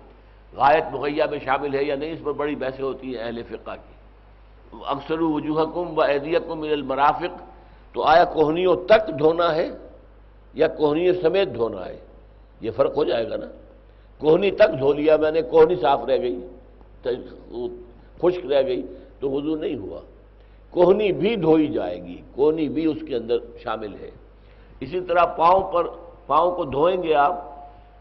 [0.55, 3.71] غائط مغیہ میں شامل ہے یا نہیں، اس پر بڑی بحثیں ہوتی ہیں اہل فقہ
[3.71, 3.93] کی۔
[4.85, 7.41] اکثر وجوہ کم و عیدیکم المرافق،
[7.93, 9.69] تو آیا کوہنیوں تک دھونا ہے
[10.53, 11.99] یا کوہنی سمیت دھونا ہے؟
[12.61, 13.45] یہ فرق ہو جائے گا نا۔
[14.17, 16.47] کوہنی تک دھو لیا میں نے، کوہنی صاف رہ گئی،
[18.21, 18.85] خشک رہ گئی،
[19.19, 19.99] تو وضو نہیں ہوا۔
[20.69, 24.11] کوہنی بھی دھوئی جائے گی، کوہنی بھی اس کے اندر شامل ہے۔
[24.79, 25.87] اسی طرح پاؤں پر
[26.31, 27.35] پاؤں کو دھوئیں گے آپ،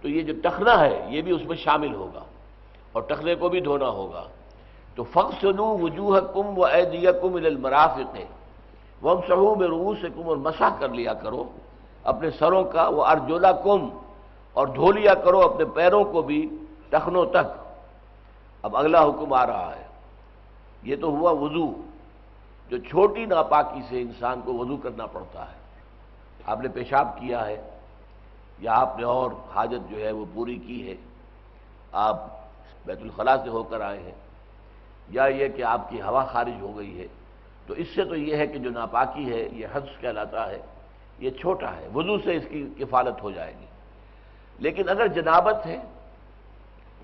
[0.02, 2.20] تو یہ جو ٹخنا ہے، یہ بھی اس میں شامل ہوگا
[2.92, 4.24] اور ٹخنے کو بھی دھونا ہوگا۔
[4.94, 8.24] تو فخصلو وجوہ کم و ایدیا کم المرافق۔ ہے
[9.02, 11.44] وہ میں روح سے کم اور مسا کر لیا کرو
[12.04, 13.88] اپنے سروں کا وہ ارجولا کم
[14.52, 16.48] اور دھو لیا کرو اپنے پیروں کو بھی
[16.88, 17.46] ٹخنوں تک۔
[18.62, 19.86] اب اگلا حکم آ رہا ہے۔
[20.82, 21.72] یہ تو ہوا وضو۔
[22.70, 25.58] جو چھوٹی ناپاکی سے انسان کو وضو کرنا پڑتا ہے۔
[26.46, 27.79] آپ نے پیشاب کیا ہے۔
[28.60, 30.94] یا آپ نے اور حاجت جو ہے وہ پوری کی ہے۔
[31.92, 32.22] آپ
[32.86, 34.14] بیت الخلاء سے ہو کر آئے ہیں۔
[35.10, 37.06] یا یہ کہ آپ کی ہوا خارج ہو گئی ہے۔
[37.66, 40.58] تو اس سے تو یہ ہے کہ جو ناپاکی ہے، یہ حدث کہلاتا ہے۔
[41.18, 43.66] یہ چھوٹا ہے۔ وضو سے اس کی کفالت ہو جائے گی۔
[44.58, 45.76] لیکن اگر جنابت ہے،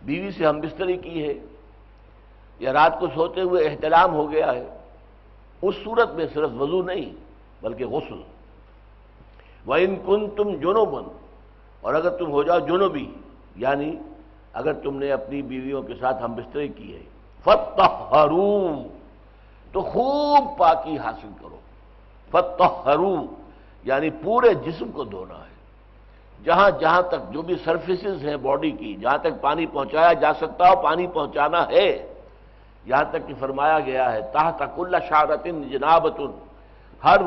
[0.02, 1.34] بیوی سے ہم بستری کی ہے،
[2.58, 4.78] یا رات کو سوتے ہوئے احترام ہو گیا ہے،
[5.62, 7.12] اس صورت میں صرف وضو نہیں،
[7.62, 8.20] بلکہ غسل۔
[9.66, 11.25] وہ ان کن تم جنوبن
[11.80, 13.10] اور اگر تم ہو جاؤ جنوبی
[13.56, 13.96] یعنی
[14.52, 17.02] اگر تم نے اپنی بیویوں کے ساتھ ہم بستری کی ہے
[17.44, 18.26] فتح
[19.72, 21.58] تو خوب پاکی حاصل کرو۔
[22.30, 22.90] فتح
[23.84, 25.54] یعنی پورے جسم کو دھونا ہے۔
[26.44, 30.70] جہاں جہاں تک جو بھی سرفیسز ہیں باڈی کی، جہاں تک پانی پہنچایا جا سکتا
[30.70, 32.12] ہو، پانی پہنچانا ہے۔
[32.84, 36.20] یہاں تک کہ فرمایا گیا ہے تاہ تک اللہ شارت جنابت
[37.04, 37.20] ہر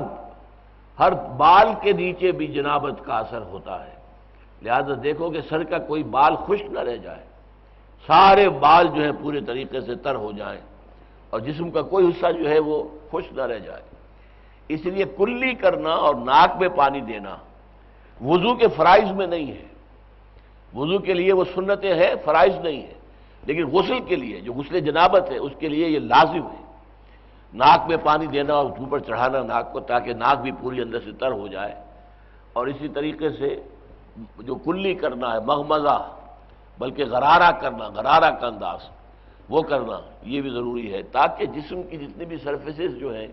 [0.99, 3.98] ہر بال کے نیچے بھی جنابت کا اثر ہوتا ہے۔
[4.61, 7.23] لہذا دیکھو کہ سر کا کوئی بال خشک نہ رہ جائے۔
[8.07, 10.61] سارے بال جو ہیں پورے طریقے سے تر ہو جائیں
[11.29, 13.81] اور جسم کا کوئی حصہ جو ہے وہ خشک نہ رہ جائے۔
[14.67, 17.35] اس لیے کلی کرنا اور ناک میں پانی دینا
[18.21, 19.65] وضو کے فرائض میں نہیں ہے۔
[20.75, 22.93] وضو کے لیے وہ سنتیں ہیں، فرائض نہیں ہے
[23.45, 26.63] لیکن غسل کے لیے، جو غسل جنابت ہے، اس کے لیے یہ لازم ہے۔
[27.53, 31.11] ناک میں پانی دینا اور اوپر چڑھانا ناک کو تاکہ ناک بھی پوری اندر سے
[31.11, 31.75] تر ہو جائے۔
[32.53, 33.61] اور اسی طریقے سے
[34.39, 36.09] جو کلی کرنا ہے، مغمزہ،
[36.79, 38.79] بلکہ غرارہ کرنا، غرارہ کا انداز،
[39.49, 43.27] وہ کرنا یہ بھی ضروری ہے، تاکہ جسم کی جتنی بھی سرفیسز جو ہیں،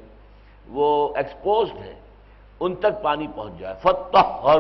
[0.69, 2.01] وہ ایکسپوزڈ ہیں،
[2.61, 4.57] ان تک پانی پہنچ جائے۔ فتح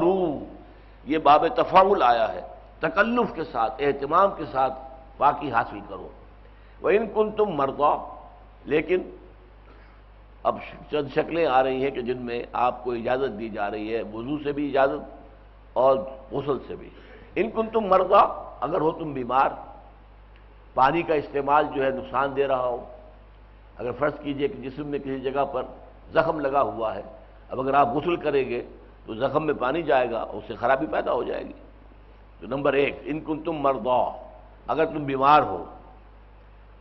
[1.05, 2.41] یہ باب تفاول آیا ہے۔
[2.79, 4.73] تکلف کے ساتھ، اہتمام کے ساتھ
[5.19, 6.09] باقی حاصل کرو۔
[6.81, 8.15] وہ ان کن تم مردا
[8.65, 8.99] لیکن
[10.43, 10.59] اب
[10.91, 14.03] چند شکلیں آ رہی ہیں کہ جن میں آپ کو اجازت دی جا رہی ہے۔
[14.03, 15.16] وضو سے بھی اجازت۔
[15.77, 15.97] اور
[16.33, 16.91] غسل سے بھی۔
[17.35, 19.49] ان کن تم مردا اگر ہو تم بیمار،
[20.75, 22.85] پانی کا استعمال جو ہے نقصان دے رہا ہو۔
[23.79, 25.63] اگر فرض کیجیے کہ جسم میں کسی جگہ پر
[26.13, 27.03] زخم لگا ہوا ہے،
[27.51, 28.63] اب اگر آپ غسل کریں گے
[29.07, 31.53] تو زخم میں پانی جائے گا، اس سے خرابی پیدا ہو جائے گی۔
[32.41, 34.17] تو نمبر ایک، ان کن تم مردا
[34.67, 35.65] اگر تم بیمار ہو،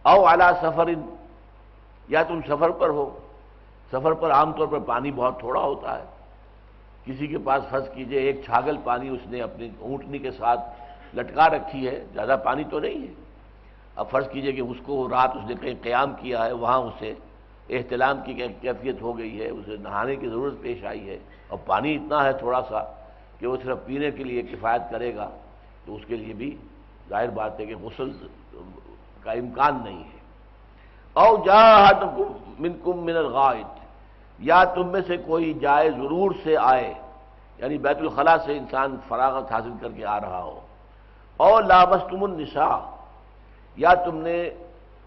[0.03, 0.89] او اعلیٰ سفر
[2.07, 3.19] یا تم سفر پر ہو۔
[3.91, 6.03] سفر پر عام طور پر پانی بہت تھوڑا ہوتا ہے۔
[7.05, 10.61] کسی کے پاس فرض کیجیے، ایک چھاگل پانی اس نے اپنی اونٹنی کے ساتھ
[11.15, 13.13] لٹکا رکھی ہے، زیادہ پانی تو نہیں ہے۔
[13.95, 17.13] اب فرض کیجیے کہ اس کو رات اس نے کہیں قیام کیا ہے، وہاں اسے
[17.69, 21.95] احتلام کی کیفیت ہو گئی ہے، اسے نہانے کی ضرورت پیش آئی ہے۔ اور پانی
[21.95, 22.83] اتنا ہے تھوڑا سا
[23.39, 25.29] کہ وہ صرف پینے کے لیے کفایت کرے گا،
[25.85, 26.57] تو اس کے لیے بھی
[27.09, 28.11] ظاہر بات ہے کہ غسل
[29.23, 30.19] کا امکان نہیں ہے۔
[31.13, 31.89] او جا
[32.59, 33.74] من کم من الغائط
[34.39, 36.93] یا تم میں سے کوئی جائے ضرور سے آئے
[37.57, 40.59] یعنی بیت الخلاء سے انسان فراغت حاصل کر کے آ رہا ہو۔
[41.37, 42.79] او لابستم النساء،
[43.75, 44.49] یا تم نے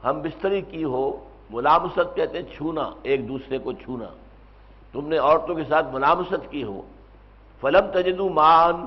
[0.05, 4.07] ہم بستری کی ہو، ملامست کہتے ہیں چھونا، ایک دوسرے کو چھونا۔
[4.93, 6.83] تم نے عورتوں کے ساتھ ملامست کی ہو۔
[7.61, 8.87] فلم تجدو مان،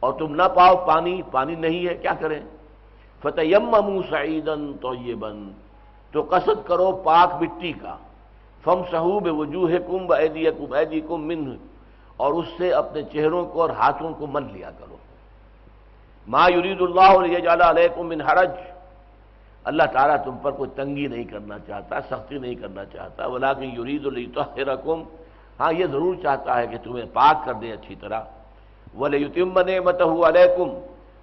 [0.00, 2.40] اور تم نہ پاؤ پانی پانی نہیں ہے، کیا کریں؟
[3.22, 5.50] فتح یم سعیدن تو یہ بند
[6.12, 7.96] تو قصد کرو پاک مٹی کا۔
[8.66, 11.40] فم صحوب وجوہ کم ایدی کم ایدی کم من
[12.18, 14.96] اور اس سے اپنے چہروں کو اور ہاتھوں کو من لیا کرو۔
[16.28, 18.50] ما یرید اللہ علیہ علیکم من حرج۔
[19.70, 24.04] اللہ تعالیٰ تم پر کوئی تنگی نہیں کرنا چاہتا، سختی نہیں کرنا چاہتا، ولیکن یرید
[24.06, 25.02] الطحرکم
[25.60, 28.20] ہاں یہ ضرور چاہتا ہے کہ تمہیں پاک کر دے اچھی طرح۔
[28.98, 30.68] ولی یتم نعمت علیکم،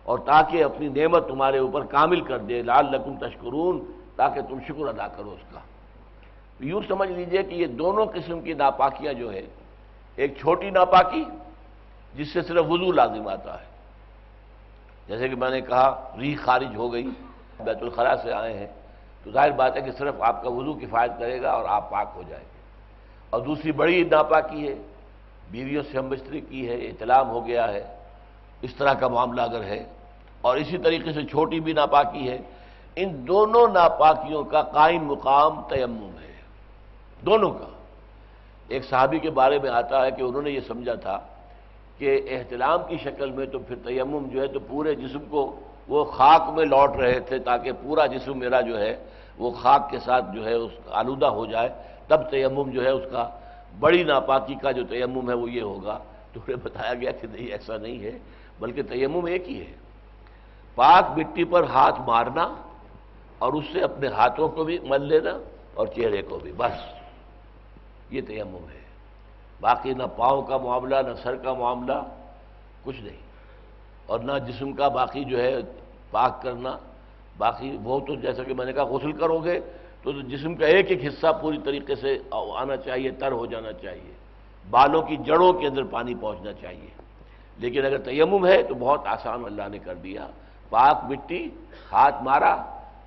[0.04, 3.76] اور تاکہ اپنی نعمت تمہارے اوپر کامل کر دے لال لکم تشکرون،
[4.16, 5.60] تاکہ تم شکر ادا کرو اس کا۔
[6.64, 9.42] یوں سمجھ لیجیے کہ یہ دونوں قسم کی ناپاکیاں جو ہے
[10.16, 11.24] ایک چھوٹی ناپاکی
[12.16, 13.66] جس سے صرف وضو لازم آتا ہے۔
[15.08, 17.10] جیسے کہ میں نے کہا ری خارج ہو گئی،
[17.60, 18.68] بیت الخلاء سے آئے ہیں،
[19.24, 22.12] تو ظاہر بات ہے کہ صرف آپ کا وضو کفایت کرے گا اور آپ پاک
[22.16, 22.60] ہو جائیں گے۔
[23.30, 24.76] اور دوسری بڑی ناپاکی ہے،
[25.52, 27.98] بیویوں سے ہم بستری کی ہے اطلام ہو گیا ہے،
[28.62, 29.86] اس طرح کا معاملہ اگر ہے۔
[30.42, 32.38] اور اسی طریقے سے چھوٹی بھی ناپاکی ہے۔
[32.96, 36.33] ان دونوں ناپاکیوں کا قائم مقام تیمم ہے۔
[37.26, 37.66] دونوں کا۔
[38.68, 41.20] ایک صحابی کے بارے میں آتا ہے کہ انہوں نے یہ سمجھا تھا
[41.98, 46.04] کہ احتلام کی شکل میں تو پھر تیمم جو ہے تو پورے جسم کو وہ
[46.04, 48.96] خاک میں لوٹ رہے تھے تاکہ پورا جسم میرا جو ہے
[49.38, 51.70] وہ خاک کے ساتھ جو ہے اس آلودہ ہو جائے۔
[52.08, 53.30] تب تیمم جو ہے اس کا
[53.80, 55.98] بڑی ناپاکی کا جو تیمم ہے وہ یہ ہوگا۔
[56.34, 58.12] تو انہیں بتایا گیا کہ نہیں، ایسا نہیں ہے،
[58.60, 59.74] بلکہ تیمم ایک ہی ہے۔
[60.76, 62.54] پاک مٹی پر ہاتھ مارنا
[63.40, 65.38] اور اس سے اپنے ہاتھوں کو بھی مل لینا
[65.74, 67.03] اور چہرے کو بھی، بس۔
[68.14, 68.84] یہ تیمم ہے۔
[69.62, 71.94] باقی نہ پاؤں کا معاملہ، نہ سر کا معاملہ،
[72.84, 73.18] کچھ نہیں۔
[74.06, 75.56] اور نہ جسم کا، باقی جو ہے
[76.12, 76.78] پاک کرنا۔
[77.38, 79.60] باقی وہ تو جیسا کہ میں نے کہا، غسل کرو گے
[80.04, 84.14] تو جسم کا ایک ایک حصہ پوری طریقے سے آنا چاہیے، تر ہو جانا چاہیے۔
[84.70, 86.90] بالوں کی جڑوں کے اندر پانی پہنچنا چاہیے۔
[87.58, 90.28] لیکن اگر تیمم ہے تو بہت آسان اللہ نے کر دیا۔
[90.70, 91.50] پاک مٹی،
[91.92, 92.56] ہاتھ مارا،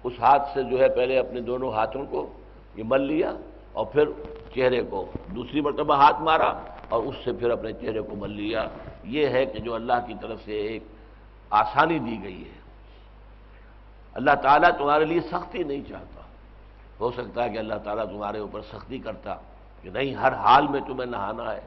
[0.04, 2.32] اس ہاتھ سے جو ہے پہلے اپنے دونوں ہاتھوں کو
[2.76, 3.32] یہ مل لیا۔
[3.76, 4.08] اور پھر
[4.54, 5.06] چہرے کو
[5.36, 6.52] دوسری مرتبہ ہاتھ مارا
[6.88, 8.68] اور اس سے پھر اپنے چہرے کو مل لیا۔
[9.04, 10.82] یہ ہے کہ جو اللہ کی طرف سے ایک
[11.50, 12.60] آسانی دی گئی ہے۔
[14.14, 16.20] اللہ تعالیٰ تمہارے لیے سختی نہیں چاہتا۔
[17.00, 19.34] ہو سکتا ہے کہ اللہ تعالیٰ تمہارے اوپر سختی کرتا
[19.82, 21.60] کہ نہیں، ہر حال میں تمہیں نہانا ہے۔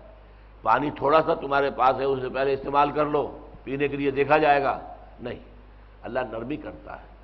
[0.61, 4.37] پانی تھوڑا سا تمہارے پاس ہے، اسے پہلے استعمال کر لو، پینے کے لیے دیکھا
[4.37, 4.79] جائے گا۔
[5.19, 5.39] نہیں،
[6.01, 7.18] اللہ نرمی کرتا ہے۔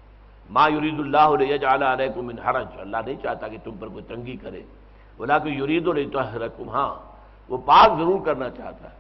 [0.50, 2.80] ما یرید اللہ علیہ علیکم من حرج.
[2.80, 4.62] اللہ نہیں چاہتا کہ تم پر کوئی تنگی کرے.
[5.18, 6.92] بولا کہ یرید الطحرکم ہاں
[7.50, 8.96] وہ پاک ضرور کرنا چاہتا ہے.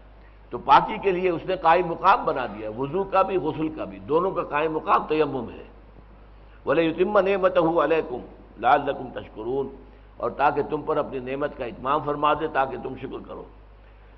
[0.51, 3.83] تو پاکی کے لیے اس نے قائم مقام بنا دیا وضو کا بھی، غسل کا
[3.89, 3.99] بھی.
[4.09, 5.65] دونوں کا قائم مقام تیمم ہے.
[6.65, 8.19] بولے یتم نعمت ہوں علیکم
[8.61, 9.67] لال رقم تشکرون
[10.17, 13.43] اور تاکہ تم پر اپنی نعمت کا اتمام فرما دے، تاکہ تم شکر کرو.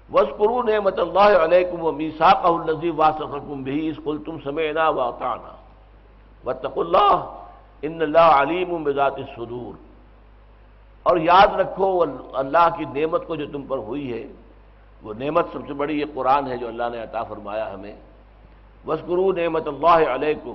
[0.10, 5.00] وسکرو نعمت اللہ علیکم و میساک الزی واسکم بھی اس کل تم سمینا و
[6.48, 7.44] وطق اللہ،
[7.82, 9.74] ان اللہ علیم بذات الصدور۔
[11.04, 14.28] اور یاد رکھو، اللہ کی نعمت کو جو تم پر ہوئی ہے،
[15.04, 17.96] وہ نعمت سب سے بڑی یہ قرآن ہے جو اللہ نے عطا فرمایا ہمیں۔
[18.88, 20.54] وسکرو نعمت اللہ علیکم،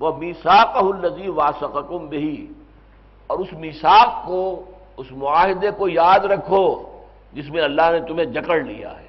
[0.00, 2.52] وہ میساک الزی واسکم بھی
[3.26, 4.64] اور اس میساک کو،
[4.96, 6.82] اس معاہدے کو یاد رکھو،
[7.32, 9.08] جس میں اللہ نے تمہیں جکڑ لیا ہے۔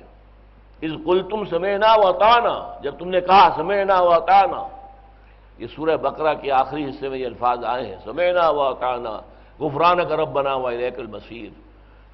[0.82, 4.68] اس کل تم سمینا و اتانا جب تم نے کہا سمینا و اتانا
[5.60, 9.22] یہ سورہ بقرہ کے آخری حصے میں یہ الفاظ آئے ہیں۔ سمینا و اتانا
[9.60, 11.50] غفران کرب بنا ہوا ریک المسیر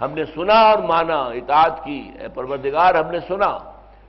[0.01, 3.57] ہم نے سنا اور مانا، اطاعت کی، اے پروردگار، ہم نے سنا۔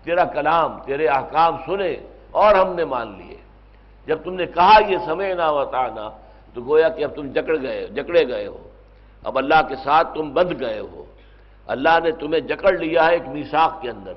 [0.04, 1.96] تیرا کلام، تیرے احکام سنے
[2.30, 3.36] اور ہم نے مان لیے۔
[4.06, 6.10] جب تم نے کہا یہ سمینا و اتانا
[6.54, 8.68] تو گویا کہ اب تم جکڑ گئے، جکڑے گئے ہو۔
[9.24, 11.04] اب اللہ کے ساتھ تم بند گئے ہو۔
[11.66, 14.12] اللہ نے تمہیں جکڑ لیا ہے ایک میساخ کے اندر۔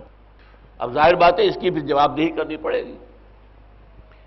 [0.80, 2.98] اب ظاہر بات ہے، اس کی بھی جواب دہی کرنی پڑے گی۔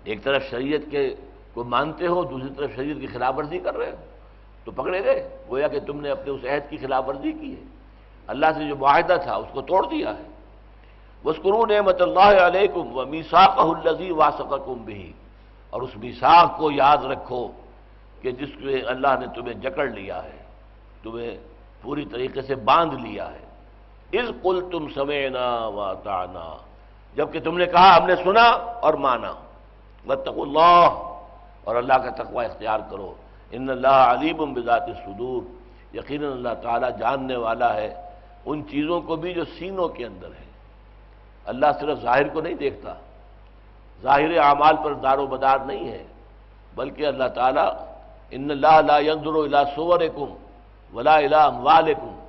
[0.03, 1.15] ایک طرف شریعت کے
[1.53, 4.05] کو مانتے ہو، دوسری طرف شریعت کی خلاف ورزی کر رہے ہو،
[4.63, 7.63] تو پکڑے گئے۔ گویا کہ تم نے اپنے اس عہد کی خلاف ورزی کی ہے۔
[8.27, 10.23] اللہ سے جو معاہدہ تھا، اس کو توڑ دیا ہے۔
[11.25, 15.13] وسکرون نعمت اللہ علیکم و میساک الزی واسکم بھی
[15.69, 17.47] اور اس میساک کو یاد رکھو
[18.21, 20.43] کہ جس میں اللہ نے تمہیں جکڑ لیا ہے،
[21.03, 21.37] تمہیں
[21.81, 23.45] پوری طریقے سے باندھ لیا ہے۔
[24.11, 26.57] اس کل تم سمینا و تانا
[27.15, 28.49] جبکہ تم نے کہا، ہم نے سنا
[28.81, 29.33] اور مانا۔
[30.05, 30.89] بتق اللہ
[31.63, 33.13] اور اللہ کا تقوی اختیار کرو۔
[33.51, 35.41] ان اللہ علیم بذات صدور
[35.95, 37.93] یقیناً اللہ تعالیٰ جاننے والا ہے
[38.45, 40.47] ان چیزوں کو بھی جو سینوں کے اندر ہے۔
[41.45, 42.93] اللہ صرف ظاہر کو نہیں دیکھتا۔
[44.01, 46.03] ظاہر اعمال پر دار و مدار نہیں ہے،
[46.75, 47.69] بلکہ اللہ تعالیٰ
[48.31, 50.29] ان اللہ لا ينظر الى صورکم
[50.93, 52.19] ولا الى اموالکم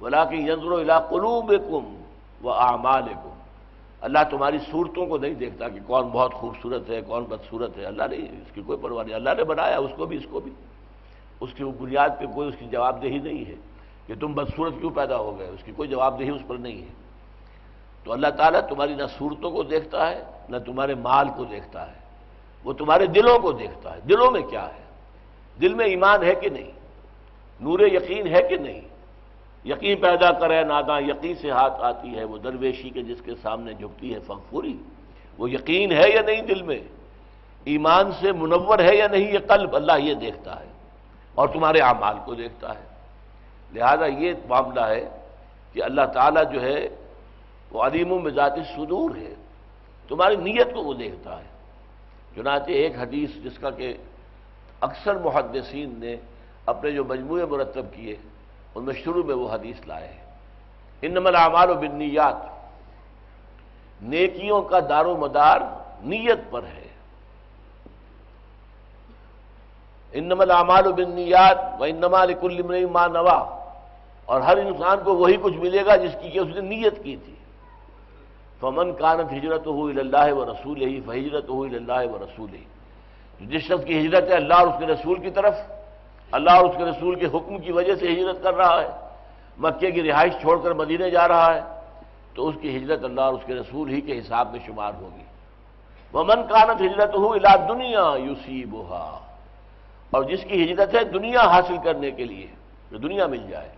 [0.00, 2.02] ولكن ينظر الى قلوبکم
[2.42, 3.27] واعمالکم
[4.00, 8.02] اللہ تمہاری صورتوں کو نہیں دیکھتا کہ کون بہت خوبصورت ہے، کون بدصورت ہے۔ اللہ
[8.02, 10.52] نہیں، اس کی کوئی پرواہ نہیں۔ اللہ نے بنایا، اس کو بھی، اس کو بھی۔
[11.40, 13.54] اس کی بنیاد پہ کوئی اس کی جواب دہی نہیں ہے
[14.06, 16.82] کہ تم بدصورت کیوں پیدا ہو گئے، اس کی کوئی جواب دہی اس پر نہیں
[16.82, 16.92] ہے۔
[18.04, 21.98] تو اللہ تعالیٰ تمہاری نہ صورتوں کو دیکھتا ہے، نہ تمہارے مال کو دیکھتا ہے۔
[22.64, 24.82] وہ تمہارے دلوں کو دیکھتا ہے۔ دلوں میں کیا ہے؟
[25.60, 26.70] دل میں ایمان ہے کہ نہیں؟
[27.60, 28.80] نور یقین ہے کہ نہیں؟
[29.64, 33.74] یقین پیدا کرے نادا یقین سے ہاتھ آتی ہے، وہ درویشی کے جس کے سامنے
[33.74, 34.76] جھکتی ہے فخوری
[35.38, 36.80] وہ یقین ہے یا نہیں دل میں؟
[37.64, 40.66] ایمان سے منور ہے یا نہیں یہ قلب؟ اللہ یہ دیکھتا ہے
[41.34, 42.84] اور تمہارے اعمال کو دیکھتا ہے۔
[43.74, 45.08] لہذا یہ معاملہ ہے
[45.72, 46.88] کہ اللہ تعالیٰ جو ہے،
[47.70, 49.34] وہ علیم و مزاج صدور ہے۔
[50.08, 51.48] تمہاری نیت کو وہ دیکھتا ہے۔
[52.34, 53.96] چنانچہ ایک حدیث جس کا کہ
[54.80, 56.16] اکثر محدثین نے
[56.66, 58.16] اپنے جو مجموعے مرتب کیے
[58.78, 60.34] ان میں شروع میں وہ حدیث لائے ہیں۔
[61.02, 61.70] ان نمل اعمال
[64.02, 65.60] نیکیوں کا دار و مدار
[66.00, 66.88] نیت پر ہے۔
[70.12, 73.54] ان نمل اعمال و بنیات و ان نمال کل ماں نوا۔
[74.24, 77.16] اور ہر انسان کو وہی کچھ ملے گا جس کی کہ اس نے نیت کی
[77.16, 77.34] تھی۔
[78.60, 82.64] فمن کانت ہجرت ہو اللہ و رسول ہی فہجرت ہو اللہ و رسول ہی
[83.40, 85.54] جس شخص کی ہجرت ہے اللہ اور اس کے رسول کی طرف
[86.32, 88.88] اللہ اور اس کے رسول کے حکم کی وجہ سے ہجرت کر رہا ہے،
[89.58, 91.60] مکے کی رہائش چھوڑ کر مدینے جا رہا ہے،
[92.34, 95.24] تو اس کی ہجرت اللہ اور اس کے رسول ہی کے حساب میں شمار ہوگی۔
[96.12, 98.64] وہ من کانت ہجرت ہو الا دنیا یوسی
[100.10, 102.46] اور جس کی ہجرت ہے دنیا حاصل کرنے کے لیے،
[102.90, 103.68] جو دنیا مل جائے۔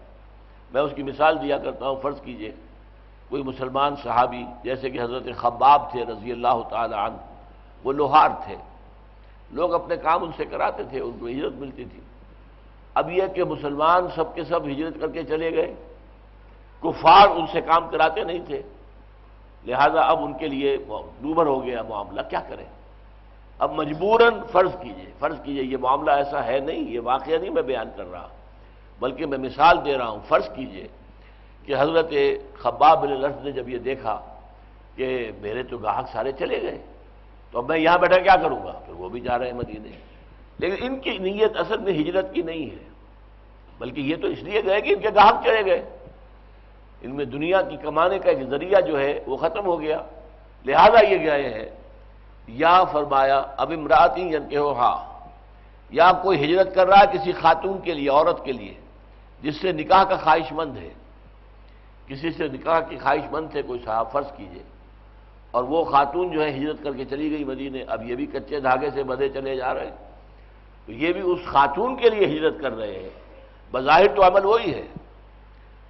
[0.72, 2.52] میں اس کی مثال دیا کرتا ہوں، فرض کیجیے،
[3.28, 7.16] کوئی مسلمان صحابی، جیسے کہ حضرت خباب تھے رضی اللہ تعالی عنہ،
[7.84, 8.56] وہ لوہار تھے۔
[9.50, 12.00] لوگ اپنے کام ان سے کراتے تھے، ان کو ہجرت ملتی تھی۔
[12.94, 15.74] اب یہ کہ مسلمان سب کے سب ہجرت کر کے چلے گئے،
[16.82, 18.62] کفار ان سے کام کراتے نہیں تھے۔
[19.66, 20.76] لہذا اب ان کے لیے
[21.22, 22.64] دوبر ہو گیا معاملہ۔ کیا کریں؟
[23.58, 27.62] اب مجبوراً فرض کیجیے فرض کیجیے، یہ معاملہ ایسا ہے نہیں، یہ واقعہ نہیں میں
[27.62, 28.28] بیان کر رہا۔
[29.00, 30.88] بلکہ میں مثال دے رہا ہوں، فرض کیجیے
[31.64, 32.12] کہ حضرت
[32.58, 34.20] خباب بن لفظ نے جب یہ دیکھا
[34.96, 36.78] کہ میرے تو گاہک سارے چلے گئے،
[37.52, 40.09] تو اب میں یہاں بیٹھا کیا کروں گا؟ پھر وہ بھی جا رہے ہیں مدینے۔
[40.60, 42.88] لیکن ان کی نیت اصل میں ہجرت کی نہیں ہے،
[43.78, 45.96] بلکہ یہ تو اس لیے گئے کہ ان کے گاہک چلے گئے۔
[47.02, 49.98] ان میں دنیا کی کمانے کا ایک ذریعہ جو ہے وہ ختم ہو گیا۔
[50.66, 51.66] لہذا یہ گئے ہیں،
[52.48, 55.28] یا فرمایا، اب امراتی یعنی کہ ہو ہاں۔
[55.90, 58.74] یا کوئی ہجرت کر رہا ہے کسی خاتون کے لیے، عورت کے لیے،
[59.42, 60.88] جس سے نکاح کا خواہش مند ہے۔
[62.06, 64.62] کسی سے نکاح کی خواہش مند تھے، کوئی صاحب، فرض کیجیے۔
[65.50, 68.60] اور وہ خاتون جو ہے ہجرت کر کے چلی گئی مدینے، اب یہ بھی کچے
[68.60, 70.09] دھاگے سے بدے چلے جا رہے ہیں۔
[70.90, 73.08] تو یہ بھی اس خاتون کے لیے ہجرت کر رہے ہیں۔
[73.72, 74.82] بظاہر تو عمل وہی ہے۔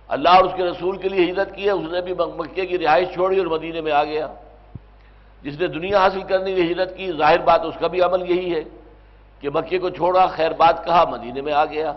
[0.08, 2.78] اللہ اور اس کے رسول کے لیے ہجرت کی ہے، اس نے بھی مکے کی
[2.78, 4.26] رہائش چھوڑی اور مدینے میں آ گیا۔
[5.42, 8.54] جس نے دنیا حاصل کرنے کی ہجرت کی، ظاہر بات اس کا بھی عمل یہی
[8.54, 8.60] ہے
[9.40, 11.92] کہ مکے کو چھوڑا، خیر بات کہا، مدینے میں آ گیا۔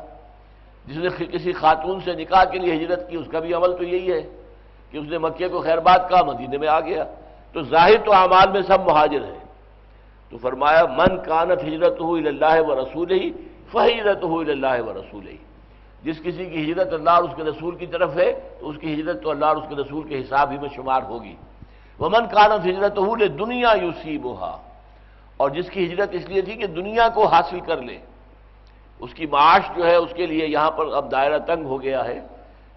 [0.86, 3.84] جس نے کسی خاتون سے نکاح کے لیے ہجرت کی، اس کا بھی عمل تو
[3.84, 4.22] یہی ہے
[4.92, 7.04] کہ اس نے مکے کو خیر بات کہا، مدینے میں آ گیا۔
[7.54, 9.43] تو ظاہر تو اعمال میں سب مہاجر ہیں۔
[10.34, 13.30] تو فرمایا، من کانت ہجرت ہو اللہ و رسول ہی
[13.72, 15.38] فہجرت ہو اللہ و رسول ہی
[16.04, 18.30] جس کسی کی ہجرت اللہ اور اس کے رسول کی طرف ہے،
[18.60, 21.02] تو اس کی ہجرت تو اللہ اور اس کے رسول کے حساب ہی میں شمار
[21.02, 21.36] ہوگی۔
[22.00, 24.18] وہ من کانت ہجرت ہو دنیا یوسی
[25.38, 27.98] اور جس کی ہجرت اس لیے تھی کہ دنیا کو حاصل کر لے۔
[29.00, 32.06] اس کی معاش جو ہے، اس کے لیے یہاں پر اب دائرہ تنگ ہو گیا
[32.06, 32.20] ہے۔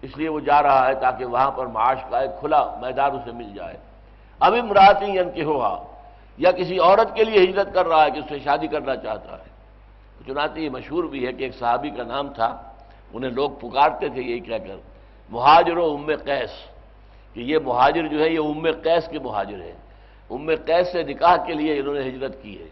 [0.01, 3.31] اس لیے وہ جا رہا ہے تاکہ وہاں پر معاش کا ایک کھلا میدان اسے
[3.31, 3.77] مل جائے۔
[4.39, 5.96] اب امراتی ین کے ہوا
[6.37, 9.37] یا کسی عورت کے لیے ہجرت کر رہا ہے کہ اس سے شادی کرنا چاہتا
[9.37, 9.57] ہے۔
[10.27, 12.61] چنانچہ یہ مشہور بھی ہے کہ ایک صحابی کا نام تھا،
[13.13, 14.75] انہیں لوگ پکارتے تھے یہی کہہ کر،
[15.29, 16.49] مہاجر و ام قیس۔
[17.33, 19.73] کہ یہ مہاجر جو ہے، یہ ام قیس کے مہاجر ہے
[20.29, 22.67] ام قیس سے نکاح کے لیے انہوں نے ہجرت کی ہے۔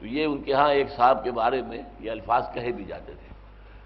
[0.00, 3.12] تو یہ ان کے ہاں ایک صاحب کے بارے میں یہ الفاظ کہے بھی جاتے
[3.12, 3.34] تھے۔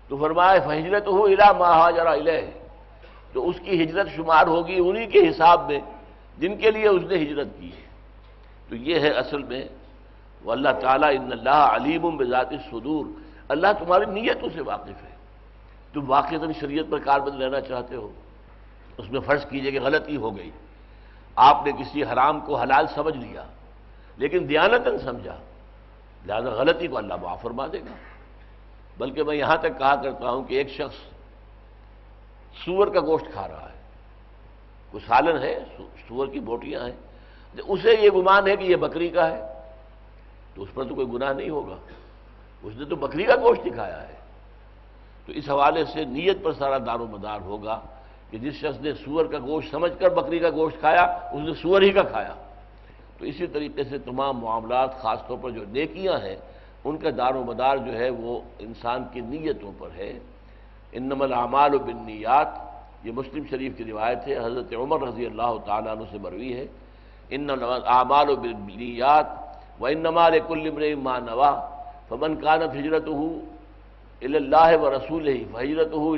[0.08, 2.30] تو فرمائے فہجرت ہو الا مہاجر الہ
[3.32, 5.80] تو اس کی ہجرت شمار ہوگی انہی کے حساب میں،
[6.38, 7.91] جن کے لیے اس نے ہجرت کی ہے۔
[8.72, 9.68] تو یہ ہے اصل میں
[10.44, 13.06] وہ اللہ تعالیٰ ان اللہ علیم بذات صدور
[13.48, 15.16] اللہ تمہاری نیتوں سے واقف ہے۔
[15.92, 18.12] تم واقع شریعت پر کاربند رہنا چاہتے ہو۔
[18.98, 20.50] اس میں فرض کیجیے کہ غلطی ہو گئی۔
[21.36, 23.44] آپ نے کسی حرام کو حلال سمجھ لیا،
[24.16, 25.36] لیکن دیانتن سمجھا۔
[26.26, 27.94] لہذا غلطی کو اللہ معاف فرما دے گا۔
[28.98, 30.96] بلکہ میں یہاں تک کہا کرتا ہوں کہ ایک شخص
[32.64, 33.80] سور کا گوشت کھا رہا ہے۔
[34.90, 35.64] کوئی سالن ہے،
[36.08, 37.11] سور کی بوٹیاں ہیں۔
[37.60, 39.46] اسے یہ گمان ہے کہ یہ بکری کا ہے،
[40.54, 41.76] تو اس پر تو کوئی گناہ نہیں ہوگا۔
[42.62, 44.14] اس نے تو بکری کا گوشت دکھایا ہے۔
[45.26, 47.80] تو اس حوالے سے نیت پر سارا دار و مدار ہوگا
[48.30, 51.54] کہ جس شخص نے سور کا گوشت سمجھ کر بکری کا گوشت کھایا، اس نے
[51.62, 52.34] سور ہی کا کھایا۔
[53.18, 56.36] تو اسی طریقے سے تمام معاملات، خاص طور پر جو نیکیاں ہیں،
[56.84, 60.18] ان کا دار و مدار جو ہے وہ انسان کی نیتوں پر ہے۔
[60.92, 62.48] انم العمال و بنیات
[63.04, 66.66] یہ مسلم شریف کی روایت ہے، حضرت عمر رضی اللہ تعالیٰ عنہ سے مروی ہے۔
[67.34, 67.50] ان
[67.96, 69.28] اعمال و بنیات
[69.80, 71.52] و انمال کل ما نوا.
[72.08, 73.28] فمن کانت ہجرت ہو
[74.22, 76.10] اللہ و رسول ہی حجرت ہو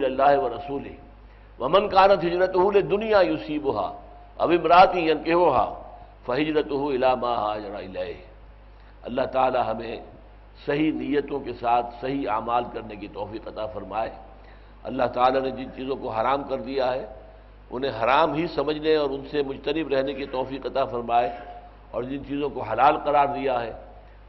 [0.42, 0.88] و رسول
[1.60, 3.88] ومن کانت ہجرت ہو دنیا یوسیب ہا
[4.38, 5.66] اب امراتی ان کے ہو ہا
[6.70, 6.88] ہو
[9.06, 9.96] اللہ تعالی ہمیں
[10.66, 14.10] صحیح نیتوں کے ساتھ صحیح اعمال کرنے کی توفیق عطا فرمائے.
[14.88, 17.04] اللہ تعالیٰ نے جن چیزوں کو حرام کر دیا ہے
[17.74, 21.30] انہیں حرام ہی سمجھنے اور ان سے مجتنب رہنے کی توفیق عطا فرمائے
[21.90, 23.72] اور جن چیزوں کو حلال قرار دیا ہے،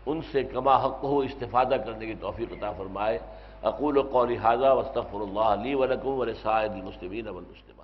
[0.05, 3.19] ان سے کما حق ہو استفادہ کرنے کی توفیق عطا فرمائے۔
[3.63, 7.74] اقول و قول حاضہ وصطفر اللہ علی ولکم ولسائد المسلمین والمسلمین۔